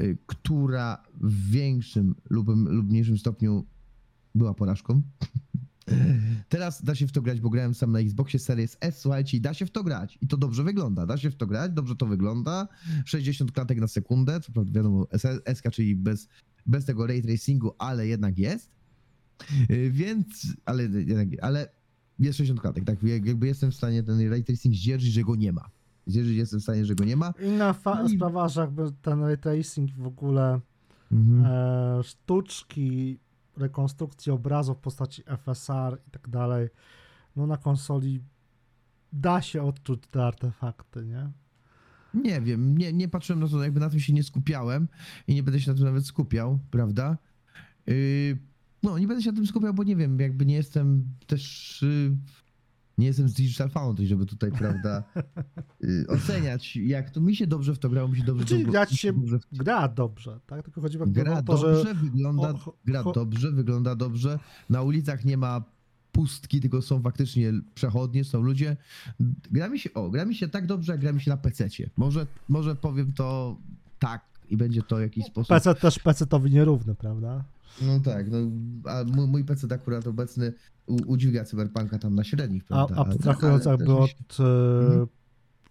[0.00, 3.66] y, która w większym lub, lub mniejszym stopniu
[4.34, 5.02] była porażką.
[6.48, 9.40] Teraz da się w to grać, bo grałem sam na Xboxie Series S, słuchajcie, i
[9.40, 10.18] da się w to grać.
[10.20, 11.06] I to dobrze wygląda.
[11.06, 12.68] Da się w to grać, dobrze to wygląda.
[13.04, 15.06] 60 klatek na sekundę, co prawda wiadomo,
[15.54, 16.28] SK, czyli bez,
[16.66, 18.77] bez tego ray tracingu, ale jednak jest.
[19.70, 20.88] Y, Więc, ale,
[21.42, 21.68] ale
[22.18, 23.02] jest 60 klatek, tak?
[23.02, 25.70] Jak- Jakby jestem w stanie ten ray tracing zdzierżyć, że go nie ma.
[26.06, 27.34] Zdzierżyć jestem w stanie, że go nie ma.
[27.42, 30.60] Inna fa- No i- sprawa, że jakby ten ray tracing w ogóle
[31.12, 31.44] Mhm.
[31.46, 33.18] e, sztuczki,
[33.56, 36.68] rekonstrukcji obrazu w postaci FSR i tak dalej,
[37.36, 38.20] no na konsoli
[39.12, 41.30] da się odczuć te artefakty, nie?
[42.14, 44.88] Nie wiem, nie, nie patrzyłem na to, jakby na tym się nie skupiałem
[45.26, 47.18] i nie będę się na tym nawet skupiał, prawda?
[47.86, 48.38] Yy,
[48.82, 51.78] no, nie będę się na tym skupiał, bo nie wiem, jakby nie jestem też.
[51.82, 52.16] Yy,
[52.98, 55.02] nie jestem z Digital Foundry, żeby tutaj, prawda,
[55.80, 58.90] yy, oceniać, jak to mi się dobrze w to grało, mi się dobrze Czyli grać
[58.90, 60.62] mi się dobrze w gra dobrze, tak?
[60.62, 64.38] Tylko chodzi Gra o to, dobrze, że wygląda, o- gra cho- dobrze, wygląda dobrze.
[64.70, 65.62] Na ulicach nie ma
[66.12, 68.76] pustki, tylko są faktycznie przechodnie, są ludzie.
[69.50, 71.90] Gra mi się, o, gra mi się tak dobrze, jak gra mi się na PC-cie.
[71.96, 73.56] Może, może powiem to
[73.98, 75.48] tak i będzie to w jakiś sposób.
[75.48, 77.44] PC też PC-towi nierówny, prawda?
[77.82, 78.38] No tak, no,
[78.90, 80.52] a mój, mój PC akurat obecny
[80.86, 82.94] u, udźwiga cyberpunka tam na średnich, prawda?
[82.96, 84.44] a Ale- abstrahując ale jakby się- od e,
[84.84, 85.06] Mhm.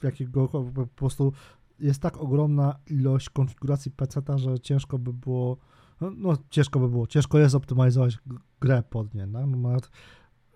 [0.03, 1.33] jakiego po prostu
[1.79, 5.57] jest tak ogromna ilość konfiguracji PC, że ciężko by było,
[6.01, 8.17] no, no ciężko by było, ciężko jest optymalizować
[8.61, 9.89] grę pod nie, no, nawet,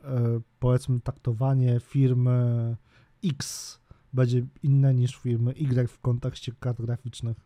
[0.04, 2.76] e, powiedzmy taktowanie firmy
[3.26, 3.80] X
[4.14, 7.38] będzie inne niż firmy Y w kontekście kart graficznych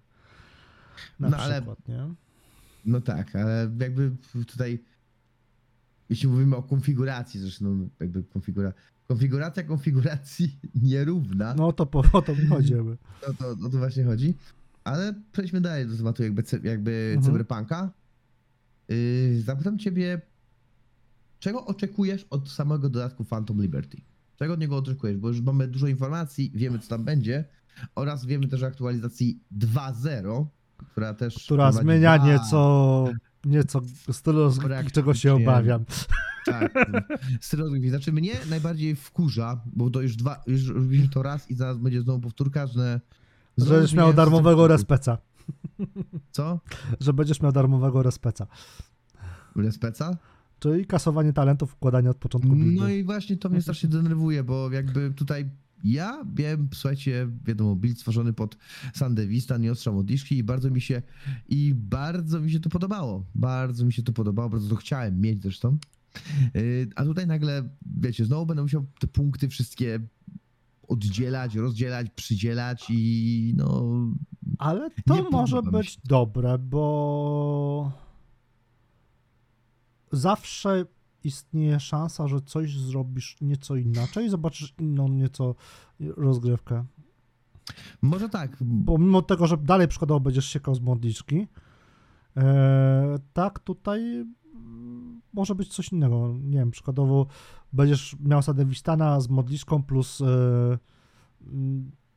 [1.19, 2.13] na No, ale- przykład, nie?
[2.85, 4.11] No tak, ale jakby
[4.47, 4.83] tutaj,
[6.09, 8.73] jeśli mówimy o konfiguracji, zresztą jakby konfigura,
[9.07, 11.53] konfiguracja konfiguracji nierówna.
[11.53, 12.97] No to po, o to mi chodzimy.
[13.29, 14.33] O to, o to właśnie chodzi.
[14.83, 17.21] Ale przejdźmy dalej do tematu jakby, jakby Mhm.
[17.25, 17.91] cyberpunka.
[18.89, 20.21] Yy, zapytam ciebie,
[21.39, 23.97] czego oczekujesz od samego dodatku Phantom Liberty?
[24.35, 25.17] Czego od niego oczekujesz?
[25.17, 27.45] Bo już mamy dużo informacji, wiemy co tam będzie
[27.95, 30.45] oraz wiemy też o aktualizacji 2.0,
[30.77, 31.43] która też...
[31.45, 33.07] Która zmienia dwa- nieco,
[33.45, 35.85] nieco styl rozgrywki, czego się obawiam.
[36.45, 36.73] Tak,
[37.41, 37.89] styl rozgrywki.
[37.89, 42.01] Znaczy mnie najbardziej wkurza, bo to już dwa, już robiliśmy to raz i zaraz będzie
[42.01, 43.01] znowu powtórka, że...
[43.57, 45.17] Że będziesz miał darmowego respeca.
[46.31, 46.59] Co?
[46.99, 48.47] Że będziesz miał darmowego respeca.
[49.55, 50.17] Respeca?
[50.59, 52.81] Czyli kasowanie talentów, wkładanie od początku buildu.
[52.81, 55.49] No i właśnie to mnie strasznie denerwuje, bo jakby tutaj
[55.83, 58.57] ja wiem, słuchajcie, wiadomo, build stworzony pod
[58.93, 61.01] Sandevista, nie ostrzał modliszki i bardzo mi się
[61.49, 63.25] i bardzo mi się to podobało.
[63.35, 65.77] Bardzo mi się to podobało, bardzo to chciałem mieć zresztą.
[66.53, 69.99] Yy, A tutaj nagle, wiecie, znowu będę musiał te punkty wszystkie
[70.87, 73.93] oddzielać, rozdzielać, przydzielać i no...
[74.57, 77.91] Ale to może być dobre, bo
[80.11, 80.85] zawsze
[81.25, 85.55] istnieje szansa, że coś zrobisz nieco inaczej, zobaczysz inną nieco
[85.99, 86.85] rozgrywkę.
[88.01, 91.47] Może tak, Pomimo tego, że dalej przykładowo będziesz siekał z modliczki,
[92.37, 94.25] e, tak tutaj
[95.33, 96.35] może być coś innego.
[96.43, 97.27] Nie wiem, przykładowo
[97.73, 100.77] będziesz miał Sadewistana z modliczką plus e,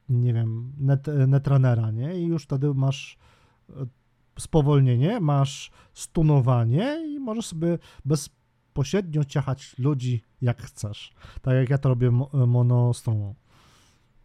[0.08, 2.20] nie wiem, net, netrunnera, nie?
[2.20, 3.18] I już wtedy masz
[3.70, 3.72] e,
[4.38, 7.78] spowolnienie, masz stunowanie i możesz sobie
[8.82, 11.12] bezpośrednio ciachać ludzi jak chcesz.
[11.42, 13.34] Tak jak ja to robię mo- monostroną.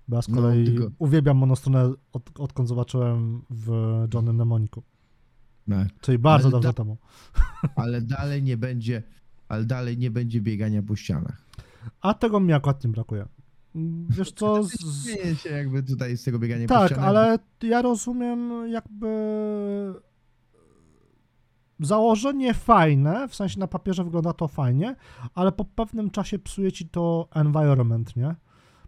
[0.08, 3.70] Bo ja z No, kolei tylko- uwielbiam monostronę od, odkąd zobaczyłem w
[4.14, 4.84] Johnem Mnemoniku.
[5.68, 6.98] no, Czyli bardzo Ale dawno da- temu.
[7.76, 9.04] ale dalej nie będzie,
[9.48, 11.46] ale dalej nie będzie biegania po ścianach.
[12.02, 13.26] A tego mi akurat nie brakuje.
[14.10, 15.06] Wiesz co, z,
[15.42, 17.06] się jakby tutaj z tego biegania po tak, ścianach.
[17.10, 19.08] ale ja rozumiem jakby
[21.80, 24.96] założenie fajne, w sensie na papierze wygląda to fajnie,
[25.36, 28.36] ale po pewnym czasie psuje ci to environment, nie?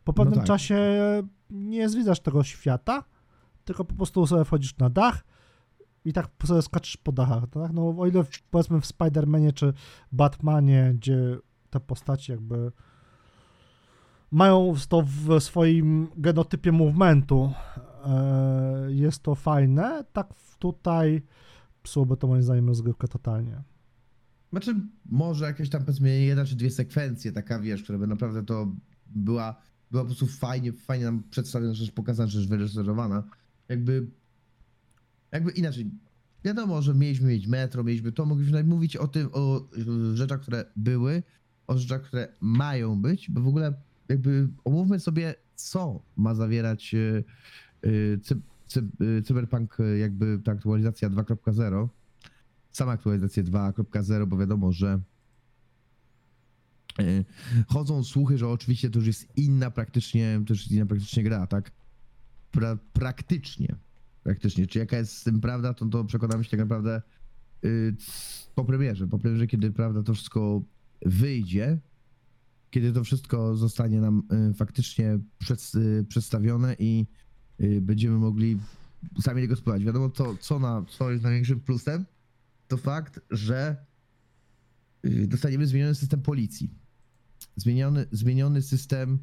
[0.03, 0.47] Po pewnym tak.
[0.47, 0.77] czasie
[1.49, 3.03] nie zwiedzasz tego świata,
[3.65, 5.23] tylko po prostu sobie wchodzisz na dach
[6.05, 7.73] i tak sobie skaczesz po dachach, tak?
[7.73, 9.73] No o ile powiedzmy w Spider-Manie czy
[10.11, 11.37] Batmanie, gdzie
[11.69, 12.71] te postaci jakby
[14.31, 17.51] mają to w swoim genotypie movementu,
[18.05, 21.21] e, jest to fajne, tak tutaj
[21.85, 23.63] psułoby to moim zdaniem rozgrywkę totalnie.
[24.51, 28.75] Znaczy, może jakieś tam powiedzmy jedna czy dwie sekwencje, taka wiesz, która by naprawdę to
[29.07, 33.23] była, była po prostu fajnie, fajnie nam przedstawiona, rzecz pokazana, rzecz wyreżyserowana.
[33.69, 34.07] Jakby,
[35.31, 35.91] jakby inaczej.
[36.43, 39.67] Wiadomo, że mieliśmy mieć metro, mieliśmy to, mogliśmy mówić o tym, o
[40.13, 41.23] rzeczach, które były,
[41.67, 43.73] o rzeczach, które mają być, bo w ogóle
[44.09, 47.23] jakby omówmy sobie, co ma zawierać y,
[47.85, 48.41] y, cy, cy, y,
[49.23, 51.88] Cyberpunk, y, jakby ta aktualizacja 2.0
[52.71, 54.99] sama aktualizacja 2.0, bo wiadomo, że
[56.99, 57.25] y,
[57.67, 61.47] chodzą słuchy, że oczywiście to już jest inna praktycznie, to już jest inna praktycznie gra,
[61.47, 61.71] tak?
[62.51, 63.75] Pra, praktycznie.
[64.23, 64.67] Praktycznie.
[64.67, 67.01] Czy jaka jest z tym prawda, to, to przekonamy się tak naprawdę
[67.65, 67.95] y,
[68.56, 69.08] po premierze.
[69.08, 70.62] Po premierze, kiedy prawda to wszystko
[71.06, 71.80] wyjdzie,
[72.69, 77.24] kiedy to wszystko zostanie nam y, faktycznie przed, y, przedstawione i y,
[77.81, 78.59] będziemy mogli
[79.21, 79.83] sami tego spróbować.
[79.85, 82.05] Wiadomo, co, co, na, co jest największym plusem,
[82.67, 83.85] to fakt, że
[85.05, 86.69] y, dostaniemy zmieniony system policji.
[87.55, 89.19] Zmieniony, zmieniony system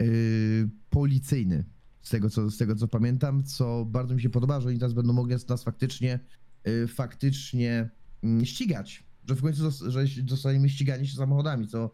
[0.00, 1.64] y, policyjny.
[2.02, 4.92] Z tego, co, z tego co pamiętam, co bardzo mi się podoba, że oni teraz
[4.92, 6.20] będą mogli nas faktycznie,
[6.68, 7.90] y, faktycznie
[8.22, 9.04] mm, ścigać.
[9.28, 11.90] Że w końcu zos- że zostaniemy ścigani się samochodami, co y,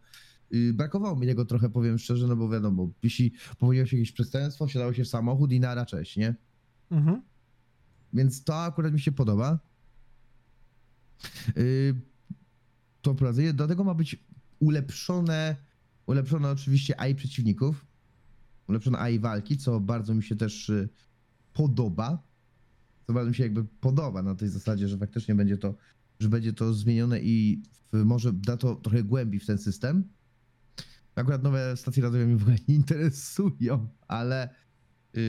[0.73, 4.93] brakowało mi tego trochę, powiem szczerze, no bo wiadomo, jeśli popełniło się jakieś przestępstwo, wsiadało
[4.93, 6.35] się w samochód i nara cześć, nie?
[6.91, 7.23] Mhm.
[8.13, 9.59] Więc to akurat mi się podoba.
[11.57, 12.01] Yy,
[13.03, 13.53] To prowadzenie.
[13.53, 14.25] Do tego ma być
[14.59, 15.57] ulepszone,
[16.07, 17.87] ulepszone oczywiście AI przeciwników.
[18.69, 20.89] Ulepszone AI walki, co bardzo mi się też y,
[21.53, 22.23] podoba.
[23.07, 25.75] Co bardzo mi się jakby podoba na tej zasadzie, że faktycznie będzie to,
[26.21, 30.05] że będzie to zmienione i w, może da to trochę głębi w ten system.
[31.17, 34.49] Akurat nowe stacje radiowe mnie w ogóle nie interesują, ale
[35.15, 35.23] yy,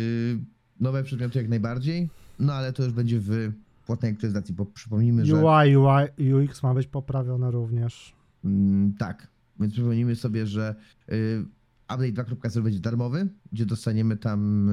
[0.79, 2.09] nowe przedmioty jak najbardziej.
[2.39, 3.51] No ale to już będzie w
[3.85, 5.35] płatnej aktualizacji, bo przypomnijmy, że...
[5.35, 8.13] UI, UI, UX ma być poprawione również.
[8.43, 9.27] Mm, tak,
[9.59, 10.75] więc przypomnijmy sobie, że
[11.11, 11.45] y,
[11.83, 14.69] update 2.0 będzie darmowy, gdzie dostaniemy tam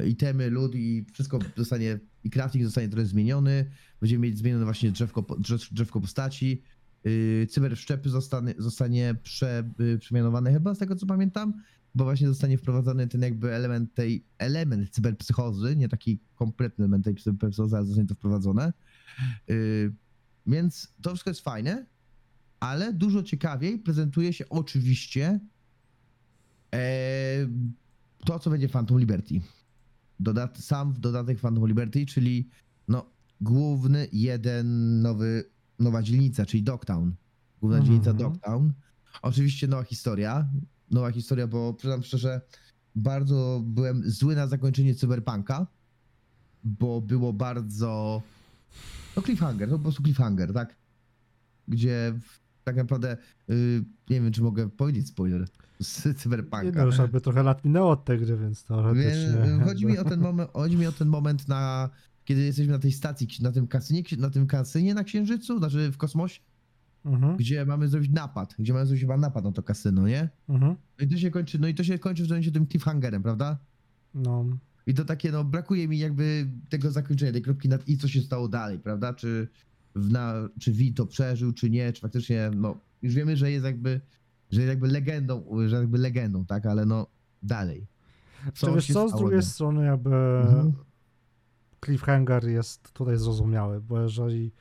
[0.00, 3.70] y, itemy, lód i wszystko zostanie, i crafting zostanie trochę zmieniony.
[4.00, 6.62] Będziemy mieć zmienione właśnie drzewko, drzew, drzewko postaci.
[7.08, 11.62] Yy, cyberszczepy zostanie, zostanie prze, yy, przemianowany chyba, z tego co pamiętam,
[11.94, 17.16] bo właśnie zostanie wprowadzony ten jakby element tej, element cyberpsychozy, nie taki kompletny element tej
[17.16, 18.72] cyberpsychozy, ale zostanie to wprowadzone.
[19.48, 19.92] Yy,
[20.46, 21.86] więc to wszystko jest fajne,
[22.60, 25.40] ale dużo ciekawiej prezentuje się oczywiście
[26.74, 27.48] e,
[28.24, 29.40] to, co będzie Phantom Liberty.
[30.20, 32.48] Dodat, sam w dodatek Phantom Liberty, czyli
[32.88, 35.44] no, główny jeden nowy,
[35.78, 37.12] nowa dzielnica, czyli Dogtown.
[37.60, 37.86] Główna Mhm.
[37.86, 38.72] dzielnica Dogtown.
[39.22, 40.48] Oczywiście nowa historia.
[40.90, 42.40] Nowa historia, bo przyznam szczerze,
[42.94, 45.66] bardzo byłem zły na zakończenie Cyberpunka,
[46.64, 48.22] bo było bardzo.
[49.16, 50.76] No, cliffhanger, to po prostu cliffhanger, tak?
[51.68, 52.14] Gdzie
[52.64, 53.16] tak naprawdę.
[53.50, 55.48] y, nie wiem, czy mogę powiedzieć spoiler
[55.80, 56.70] z Nie, Cyberpunka.
[56.80, 59.58] no, już jakby trochę lat minęło od tej gry, więc teoretycznie...
[59.64, 61.90] Chodzi mi o ten moment, chodzi mi o ten moment na.
[62.28, 65.96] Kiedy jesteśmy na tej stacji, na tym kasynie, na tym kasynie na Księżycu, znaczy w
[65.96, 66.40] kosmosie,
[67.04, 70.28] Mhm, gdzie mamy zrobić napad, gdzie mamy zrobić chyba napad na to kasyno, nie?
[70.48, 73.58] mhm, No i to się kończy, no i to się kończy w tym cliffhangerem, prawda?
[74.14, 74.44] no.
[74.86, 78.20] I to takie, no brakuje mi jakby tego zakończenia, tej kropki nad i co się
[78.20, 79.14] stało dalej, prawda?
[79.14, 79.48] Czy,
[79.94, 83.64] w na, czy Wi to przeżył, czy nie, czy faktycznie, no już wiemy, że jest
[83.64, 84.00] jakby,
[84.50, 86.66] że jest jakby legendą, że jakby legendą, tak?
[86.66, 87.06] Ale no
[87.42, 87.86] dalej.
[88.54, 90.87] Czy wiesz co, z drugiej strony jakby Mhm.
[91.84, 94.52] Cliffhanger jest tutaj zrozumiały, bo jeżeli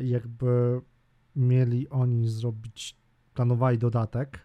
[0.00, 0.80] jakby
[1.36, 2.98] mieli oni zrobić,
[3.34, 4.40] planowali dodatek,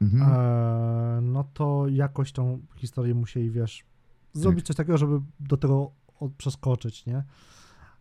[0.00, 0.32] Mhm.
[0.32, 3.84] e, no to jakoś tą historię musieli, wiesz,
[4.32, 4.66] zrobić Tak.
[4.66, 5.90] coś takiego, żeby do tego
[6.20, 7.24] od, przeskoczyć, nie?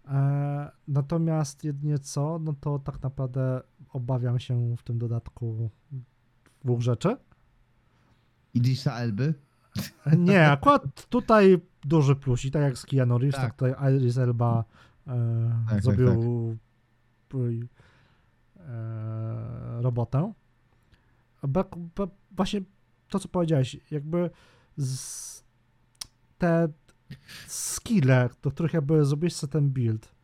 [0.08, 5.70] E, natomiast jedynie co, no to tak naprawdę obawiam się w tym dodatku
[6.64, 7.18] dwóch rzeczy.
[8.54, 9.34] Idrisa Elby?
[10.18, 13.54] Nie, akurat tutaj duży plus i tak jak z Keanu Reeves, tak, Tak.
[13.76, 14.64] tutaj Idris Elba
[15.08, 16.58] e, tak, zrobił
[17.30, 17.38] p-
[18.60, 20.34] e, robotę.
[21.44, 21.68] Brak,
[22.32, 22.62] właśnie
[23.10, 24.30] to, co powiedziałeś, jakby
[24.78, 25.44] z,
[26.38, 26.68] te
[27.48, 30.16] skille, do których jakby zrobiłeś sobie ten build,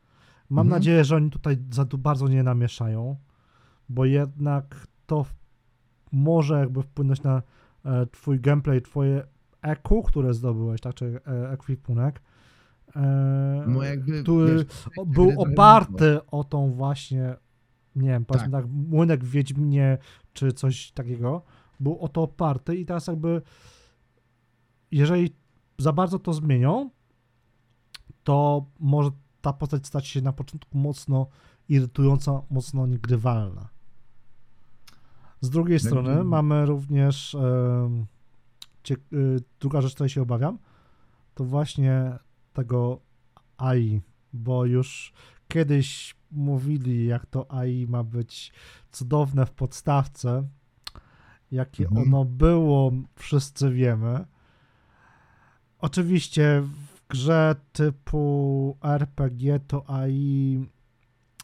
[0.49, 0.80] mam Mhm.
[0.80, 3.16] nadzieję, że oni tutaj za bardzo nie namieszają,
[3.89, 5.26] bo jednak to
[6.12, 7.41] może jakby wpłynąć na
[7.86, 9.24] e, twój gameplay, twoje
[9.62, 12.22] EQ, które zdobyłeś, tak, czy e, ekwipunek,
[12.95, 14.66] e, No jakby, który wiesz,
[15.07, 17.36] był oparty o tą właśnie,
[17.95, 18.62] nie wiem, powiedzmy Tak.
[18.64, 19.97] tak, młynek w Wiedźminie,
[20.34, 21.41] czy coś takiego,
[21.80, 23.41] był o to oparty i teraz jakby,
[24.91, 25.36] jeżeli
[25.78, 26.89] za bardzo to zmienią,
[28.24, 29.09] to może
[29.41, 31.28] ta postać stać się na początku mocno
[31.70, 33.70] irytująca, mocno niegrywalna.
[35.41, 37.38] Z drugiej Będzie- strony mamy również
[39.59, 40.57] druga rzecz, której się obawiam,
[41.36, 42.17] to właśnie
[42.53, 42.99] tego
[43.57, 44.01] AI,
[44.34, 45.13] bo już
[45.47, 48.53] kiedyś mówili, jak to AI ma być
[48.91, 50.47] cudowne w podstawce,
[51.51, 52.07] jakie Mhm.
[52.07, 54.25] ono było, wszyscy wiemy.
[55.79, 60.59] Oczywiście w grze typu RPG to AI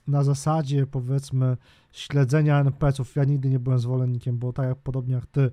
[0.07, 1.57] na zasadzie powiedzmy
[1.91, 3.15] śledzenia NPC-ów.
[3.15, 5.51] Ja nigdy nie byłem zwolennikiem, bo tak jak podobnie jak ty,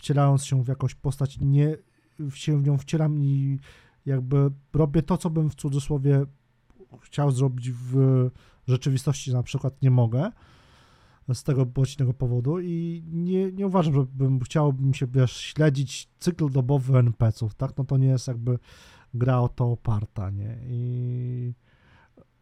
[0.00, 1.76] wcielając się w jakąś postać, nie
[2.34, 3.58] się w nią wcielam i
[4.06, 6.24] jakby robię to, co bym w cudzysłowie
[7.00, 7.94] chciał zrobić w
[8.68, 10.30] rzeczywistości, na przykład nie mogę
[11.34, 16.50] z tego bądź innego powodu i nie, nie uważam, żebym chciałbym się, wiesz, śledzić cykl
[16.50, 17.76] dobowy NPC-ów, tak?
[17.76, 18.58] No to nie jest jakby
[19.14, 20.58] gra o to oparta, nie?
[20.68, 21.54] I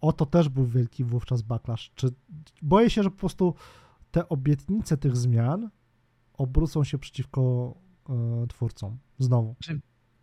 [0.00, 1.92] o to też był wielki wówczas backlash.
[1.94, 2.08] Czy
[2.62, 3.54] boję się, że po prostu
[4.10, 5.70] te obietnice tych zmian
[6.38, 7.74] obrócą się przeciwko
[8.08, 8.98] e, twórcom.
[9.18, 9.56] Znowu.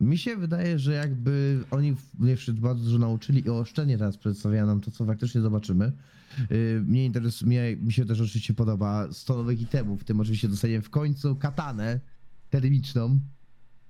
[0.01, 4.81] Mi się wydaje, że jakby oni jeszcze bardzo dużo nauczyli i oszczędnie teraz przedstawiają nam
[4.81, 5.91] to, co faktycznie zobaczymy.
[6.49, 10.47] Yy, Mnie interesuje, mnie, mi się też oczywiście podoba 100 nowych itemów, w tym oczywiście
[10.47, 11.99] dostaniemy w końcu katanę
[12.49, 13.19] termiczną,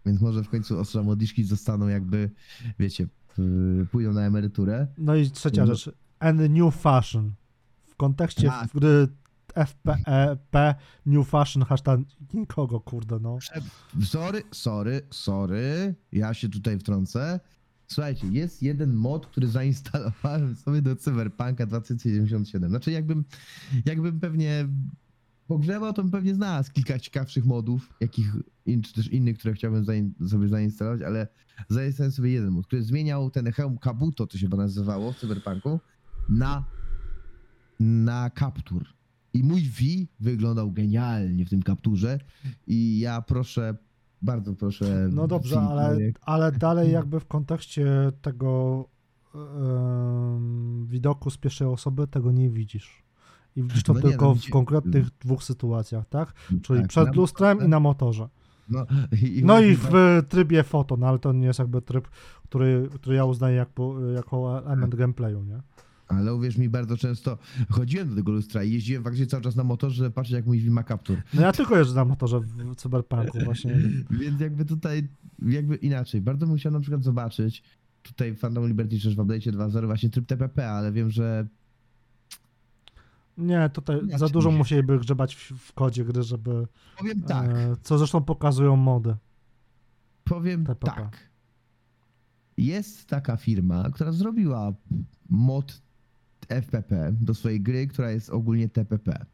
[0.05, 2.31] więc może w końcu ostrza młodiszki zostaną jakby,
[2.79, 3.07] wiecie,
[3.37, 4.87] yy, pójdą na emeryturę.
[4.97, 5.75] No i trzecia No.
[5.75, 5.95] rzecz.
[6.19, 7.33] And new fashion.
[7.85, 8.69] W kontekście Tak.
[8.73, 9.07] gry
[9.55, 10.75] FPEP,
[11.05, 11.99] new fashion, hashtag
[12.33, 13.37] nikogo, kurde, no.
[14.03, 17.39] Sorry, sorry, sorry, ja się tutaj wtrącę.
[17.87, 22.69] Słuchajcie, jest jeden mod, który zainstalowałem sobie do Cyberpunka 2077.
[22.69, 23.25] Znaczy, jakbym,
[23.85, 24.67] jakbym pewnie
[25.47, 28.33] pogrzebał, to bym pewnie znalazł kilka ciekawszych modów, jakich,
[28.83, 31.27] czy też innych, które chciałbym zain, sobie zainstalować, ale
[31.69, 35.79] zainstalowałem sobie jeden mod, który zmieniał ten hełm Kabuto, to się chyba nazywało w Cyberpunku,
[36.29, 36.65] na,
[37.79, 38.94] na kaptur.
[39.35, 39.83] I mój V
[40.19, 42.19] wyglądał genialnie w tym kapturze
[42.67, 43.75] i ja proszę,
[44.21, 45.09] bardzo proszę.
[45.11, 48.85] No dobrze, ale, ale dalej jakby w kontekście tego
[49.35, 53.03] em, widoku z pierwszej osoby tego nie widzisz.
[53.55, 56.33] I widzisz to No nie, tylko no w konkretnych dwóch sytuacjach, tak?
[56.61, 58.29] Czyli Tak, przed na lustrem i na motorze.
[58.69, 58.85] No
[59.21, 59.91] i, No i w
[60.29, 62.07] trybie foto, no ale to nie jest jakby tryb,
[62.43, 65.61] który, który ja uznaję jako, jako element gameplayu, nie?
[66.07, 67.37] Ale uwierz mi, bardzo często
[67.69, 70.59] chodziłem do tego lustra i jeździłem faktycznie cały czas na motorze, żeby patrzeć jak mój
[70.59, 71.17] Wima Captur.
[71.33, 73.75] No ja tylko jeżdżę na motorze w Cyberpunku właśnie.
[74.19, 75.07] Więc jakby tutaj,
[75.41, 76.21] jakby inaczej.
[76.21, 77.63] Bardzo bym chciał na przykład zobaczyć
[78.03, 81.47] tutaj w Phantom Liberty też w update'cie 2.0 właśnie tryb TPP, ale wiem, że
[83.37, 86.67] Nie, tutaj Ja za dużo musieliby grzebać w, w kodzie gry, żeby...
[86.97, 89.15] powiem tak, E, co zresztą pokazują mody.
[90.23, 90.87] powiem TPP.
[90.95, 91.17] tak.
[92.57, 94.73] Jest taka firma, która zrobiła
[95.29, 95.81] mod
[96.49, 99.25] FPP do swojej gry, która jest ogólnie TPP.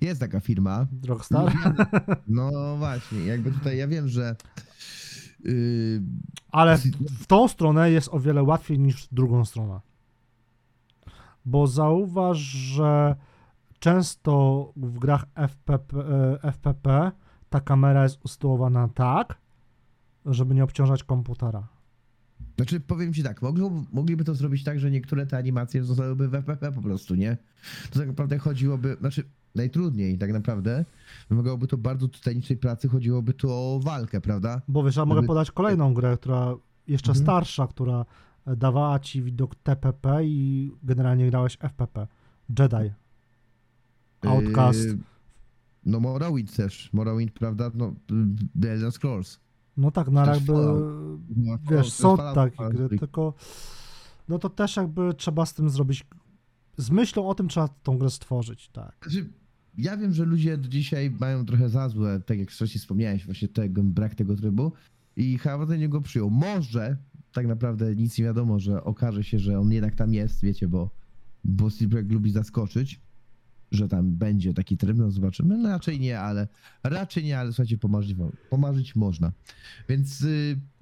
[0.00, 1.52] Jest taka firma, Rockstar?
[2.28, 4.36] No właśnie, jakby tutaj ja wiem, że.
[5.44, 6.02] Yy,
[6.50, 6.78] Ale
[7.20, 9.80] w tą stronę jest o wiele łatwiej niż w drugą stronę.
[11.44, 13.16] Bo zauważ, że
[13.78, 15.96] często w grach FPP,
[16.42, 17.12] FPP
[17.50, 19.38] ta kamera jest usytuowana tak,
[20.26, 21.68] żeby nie obciążać komputera.
[22.56, 26.34] Znaczy, powiem ci tak, mogli, mogliby to zrobić tak, że niektóre te animacje zostałyby w
[26.34, 27.36] FPP po prostu, nie?
[27.90, 30.84] To tak naprawdę chodziłoby, znaczy najtrudniej tak naprawdę,
[31.30, 34.62] wymagałoby to bardzo tytanicznej pracy, chodziłoby tu o walkę, prawda?
[34.68, 36.54] Bo wiesz, ja mogę Żeby- podać kolejną grę, która
[36.88, 37.24] jeszcze Mhm.
[37.24, 38.04] starsza, która
[38.56, 42.06] dawała ci widok TPP i generalnie grałeś FPP.
[42.58, 42.92] Jedi.
[44.22, 44.84] Outcast.
[44.84, 44.98] Yy,
[45.86, 47.70] no Morrowind też, Morrowind, prawda?
[47.74, 48.26] No, yy,
[48.62, 49.40] The Elder Scrolls.
[49.76, 50.52] No tak, no ale jakby.
[51.36, 53.34] No, wiesz, są takie gry, tylko
[54.28, 56.06] no to też jakby trzeba z tym zrobić,
[56.76, 58.96] z myślą o tym trzeba tą grę stworzyć, tak.
[59.02, 59.28] Znaczy,
[59.78, 63.48] ja wiem, że ludzie do dzisiaj mają trochę za złe, tak jak wcześniej wspomniałeś, właśnie
[63.48, 64.72] tego, brak tego trybu
[65.16, 66.30] i chyba ten go przyjął.
[66.30, 66.96] Może,
[67.32, 70.90] tak naprawdę nic nie wiadomo, że okaże się, że on jednak tam jest, wiecie, bo,
[71.44, 73.00] bo Steelberg lubi zaskoczyć,
[73.70, 75.58] że tam będzie taki tryb, no zobaczymy.
[75.58, 76.48] No raczej nie, ale
[76.82, 78.16] raczej nie, ale słuchajcie, pomarzyć,
[78.50, 79.32] pomarzyć można.
[79.88, 80.20] Więc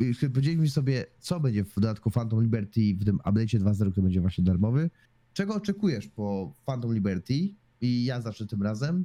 [0.00, 4.44] yy, sobie, co będzie w dodatku Phantom Liberty w tym update'cie 2.0, który będzie właśnie
[4.44, 4.90] darmowy.
[5.32, 7.54] Czego oczekujesz po Phantom Liberty?
[7.80, 9.04] I ja zacznę tym razem.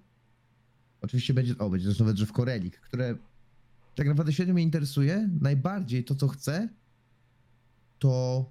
[1.01, 3.15] Oczywiście będzie, o, będzie też nowe drzewko Relic, które
[3.95, 5.29] tak naprawdę średnio mnie interesuje.
[5.41, 6.69] Najbardziej to, co chcę,
[7.99, 8.45] to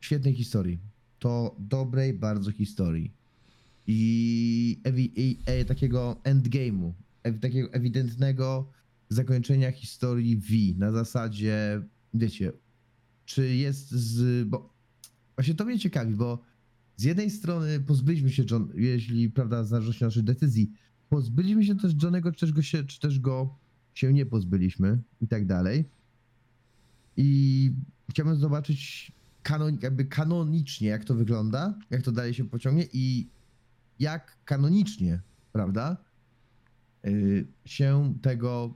[0.00, 0.78] świetnej historii.
[1.18, 3.21] To dobrej bardzo historii.
[3.86, 4.80] I,
[5.16, 6.92] i e, takiego endgame'u,
[7.40, 8.70] takiego ewidentnego
[9.08, 11.82] zakończenia historii V na zasadzie,
[12.14, 12.52] wiecie,
[13.24, 14.74] czy jest z, bo
[15.36, 16.42] właśnie to mnie ciekawi, bo
[16.96, 20.72] z jednej strony pozbyliśmy się John, jeśli prawda, zależności od naszych decyzji,
[21.08, 23.58] pozbyliśmy się też Johnego, czy też go się, czy też go
[23.94, 25.84] się nie pozbyliśmy i tak dalej.
[27.16, 27.70] I
[28.10, 29.12] chciałbym zobaczyć
[29.42, 33.28] kanon, jakby kanonicznie, jak to wygląda, jak to dalej się pociągnie i
[34.02, 35.20] jak kanonicznie,
[35.52, 35.96] prawda,
[37.04, 38.74] yy, się tego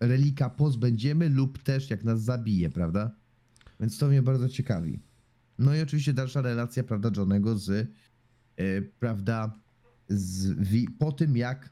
[0.00, 3.10] relika pozbędziemy lub też jak nas zabije, prawda?
[3.80, 5.00] Więc to mnie bardzo ciekawi.
[5.58, 7.68] No i oczywiście dalsza relacja, prawda, Johnego z,
[8.58, 9.60] yy, prawda,
[10.08, 10.54] z,
[10.98, 11.70] po tym jak,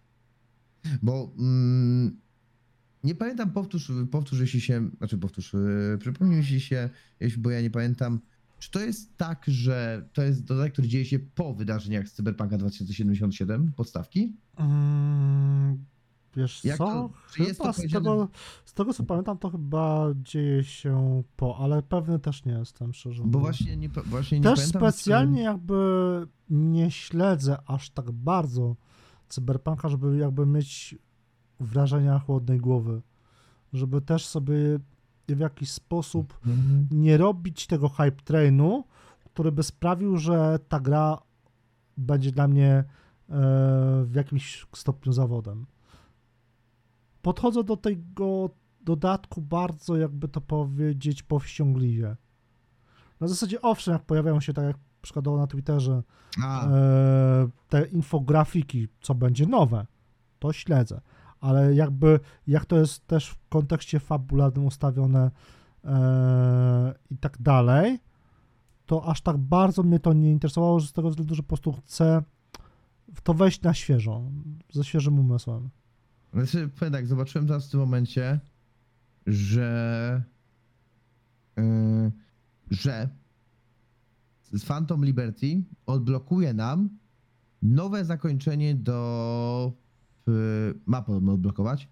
[1.02, 2.20] bo mm,
[3.04, 6.90] nie pamiętam, powtórz, powtórz jeśli się, znaczy powtórz, yy, przypomnij jeśli się,
[7.20, 8.20] jeśli, bo ja nie pamiętam,
[8.58, 12.58] czy to jest tak, że to jest dodatek, który dzieje się po wydarzeniach z Cyberpunka
[12.58, 14.36] 2077, podstawki?
[14.56, 15.84] Mm,
[16.36, 18.28] wiesz Jak co, to- chyba z, tego,
[18.64, 23.22] z tego co pamiętam to chyba dzieje się po, ale pewny też nie jestem, szczerze
[23.22, 23.42] Bo mówiąc.
[23.56, 24.80] właśnie nie, właśnie nie Też pamiętam.
[24.92, 25.76] specjalnie jakby
[26.50, 28.76] nie śledzę aż tak bardzo
[29.28, 30.94] cyberpunka, żeby jakby mieć
[31.60, 33.02] wrażenia chłodnej głowy.
[33.72, 34.56] Żeby też sobie
[35.36, 36.88] w jakiś sposób Mhm.
[36.90, 38.84] nie robić tego hype trainu,
[39.24, 41.18] który by sprawił, że ta gra
[41.96, 42.84] będzie dla mnie e,
[44.04, 45.66] w jakimś stopniu zawodem.
[47.22, 48.50] Podchodzę do tego
[48.80, 52.16] dodatku bardzo, jakby to powiedzieć, powściągliwie.
[53.20, 56.02] Na zasadzie, owszem, jak pojawiają się, tak jak przykładowo na Twitterze,
[56.42, 59.86] A, e, te infografiki, co będzie nowe,
[60.38, 61.00] to śledzę.
[61.40, 65.30] Ale jakby, jak to jest też w kontekście fabularnym ustawione
[65.84, 67.98] e, i tak dalej,
[68.86, 71.72] to aż tak bardzo mnie to nie interesowało, że z tego względu, że po prostu
[71.72, 72.22] chcę
[73.14, 74.22] w to wejść na świeżo,
[74.72, 75.70] ze świeżym umysłem.
[76.32, 78.40] Znaczy, powiem tak, zobaczyłem teraz w tym momencie,
[79.26, 80.22] że.
[81.56, 82.12] Yy,
[82.70, 83.08] że
[84.52, 86.88] z Phantom Liberty odblokuje nam
[87.62, 89.72] nowe zakończenie do.
[90.28, 91.88] Yy, ma podobno odblokować.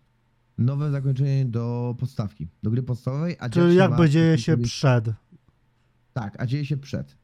[0.59, 5.11] Nowe zakończenie do podstawki, do gry podstawowej, a Czyli jakby ma- dzieje się przed.
[6.13, 7.17] Tak, a dzieje się przed.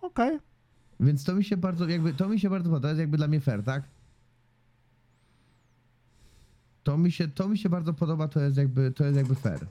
[0.00, 0.38] Okej.
[1.00, 3.28] Więc to mi się bardzo, jakby, to mi się bardzo podoba, to jest jakby dla
[3.28, 3.88] mnie fair, tak?
[6.82, 9.66] To mi się, to mi się bardzo podoba, to jest jakby, to jest jakby fair.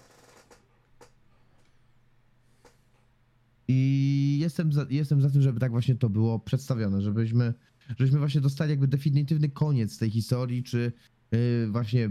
[3.67, 7.53] I jestem za, jestem za tym, żeby tak właśnie to było przedstawione, żebyśmy,
[7.89, 10.91] żebyśmy właśnie dostali jakby definitywny koniec tej historii, czy
[11.31, 12.09] yy, właśnie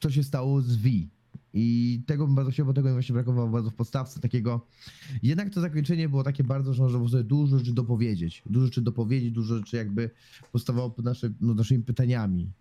[0.00, 0.88] co się stało z V.
[1.52, 4.66] I tego bym bardzo chciał, bo tego mi właśnie brakowało bardzo w podstawce takiego.
[5.22, 8.42] Jednak to zakończenie było takie bardzo, że można było sobie dużo rzeczy dopowiedzieć.
[8.46, 10.10] Dużo rzeczy dopowiedzieć, dużo rzeczy jakby
[10.52, 12.52] postawało pod nasze, no, naszymi pytaniami.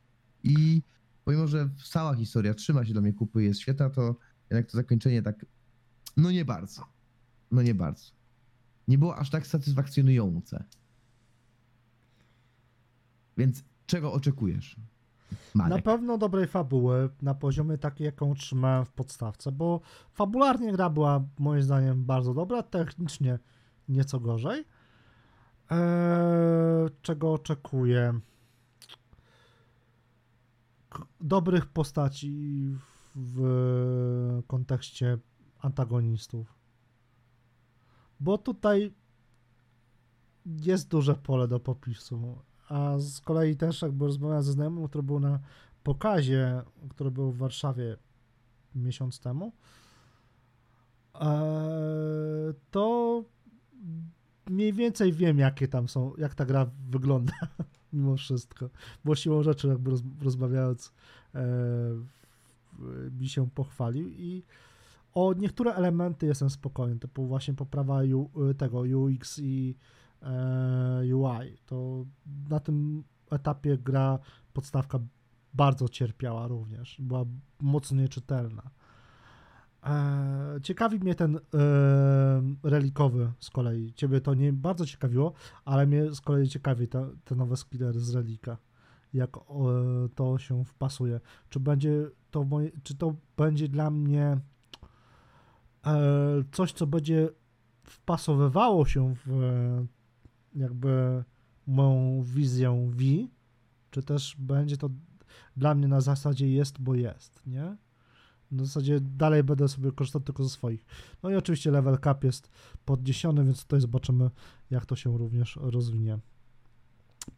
[0.44, 0.82] I
[1.26, 4.16] pomimo, że cała historia trzyma się dla mnie kupy jest świetna, to
[4.50, 5.46] jednak to zakończenie tak,
[6.18, 6.86] no nie bardzo.
[7.52, 8.06] No nie bardzo.
[8.88, 10.64] Nie było aż tak satysfakcjonujące.
[13.40, 14.76] Więc czego oczekujesz?
[15.54, 15.70] Marek?
[15.78, 19.82] Na pewno dobrej fabuły na poziomie takiej, jaką trzymałem w podstawce, bo
[20.12, 23.40] fabularnie gra była moim zdaniem bardzo dobra, technicznie
[23.90, 24.66] nieco gorzej.
[25.70, 25.80] Eee,
[27.02, 28.20] czego oczekuję?
[30.90, 32.66] K- Dobrych postaci
[33.16, 35.18] w kontekście
[35.60, 36.56] antagonistów.
[38.20, 38.94] Bo tutaj
[40.46, 42.40] jest duże pole do popisu.
[42.70, 45.40] A z kolei też jakby rozmawiałem ze znajomym, który był na
[45.84, 47.98] pokazie, który był w Warszawie
[48.76, 49.52] miesiąc temu,
[51.14, 53.24] eee, to
[54.50, 57.34] mniej więcej wiem, jakie tam są, jak ta gra wygląda
[57.94, 58.70] mimo wszystko.
[59.06, 60.94] Bo siłą rzeczy jakby roz, rozmawiając
[61.34, 61.42] eee,
[63.20, 64.44] mi się pochwalił i
[65.14, 68.00] o niektóre elementy jestem spokojny, typu właśnie poprawa
[68.58, 69.99] tego UX i e,
[71.14, 71.58] UI.
[71.66, 72.06] To
[72.50, 74.20] na tym etapie gra
[74.54, 75.00] podstawka
[75.54, 76.96] bardzo cierpiała również.
[77.00, 77.26] Była
[77.62, 78.70] mocno nieczytelna.
[79.84, 81.40] E, ciekawi mnie ten e,
[82.64, 83.94] relikowy z kolei.
[83.94, 85.34] Ciebie to nie bardzo ciekawiło,
[85.66, 88.58] ale mnie z kolei ciekawi te, te nowe skillery z relika.
[89.14, 89.42] Jak e,
[90.16, 91.20] to się wpasuje.
[91.50, 94.38] Czy będzie to moje, czy to będzie dla mnie
[95.86, 95.98] e,
[96.52, 97.30] coś, co będzie
[97.84, 99.99] wpasowywało się w e,
[100.60, 101.24] jakby
[101.68, 103.04] moją wizję V,
[103.92, 104.90] czy też będzie to
[105.58, 107.78] dla mnie na zasadzie jest, bo jest, nie?
[108.52, 110.86] Na zasadzie dalej będę sobie korzystał tylko ze swoich.
[111.24, 112.50] No i oczywiście level cap jest
[112.86, 114.30] podniesiony, więc tutaj zobaczymy,
[114.72, 116.20] jak to się również rozwinie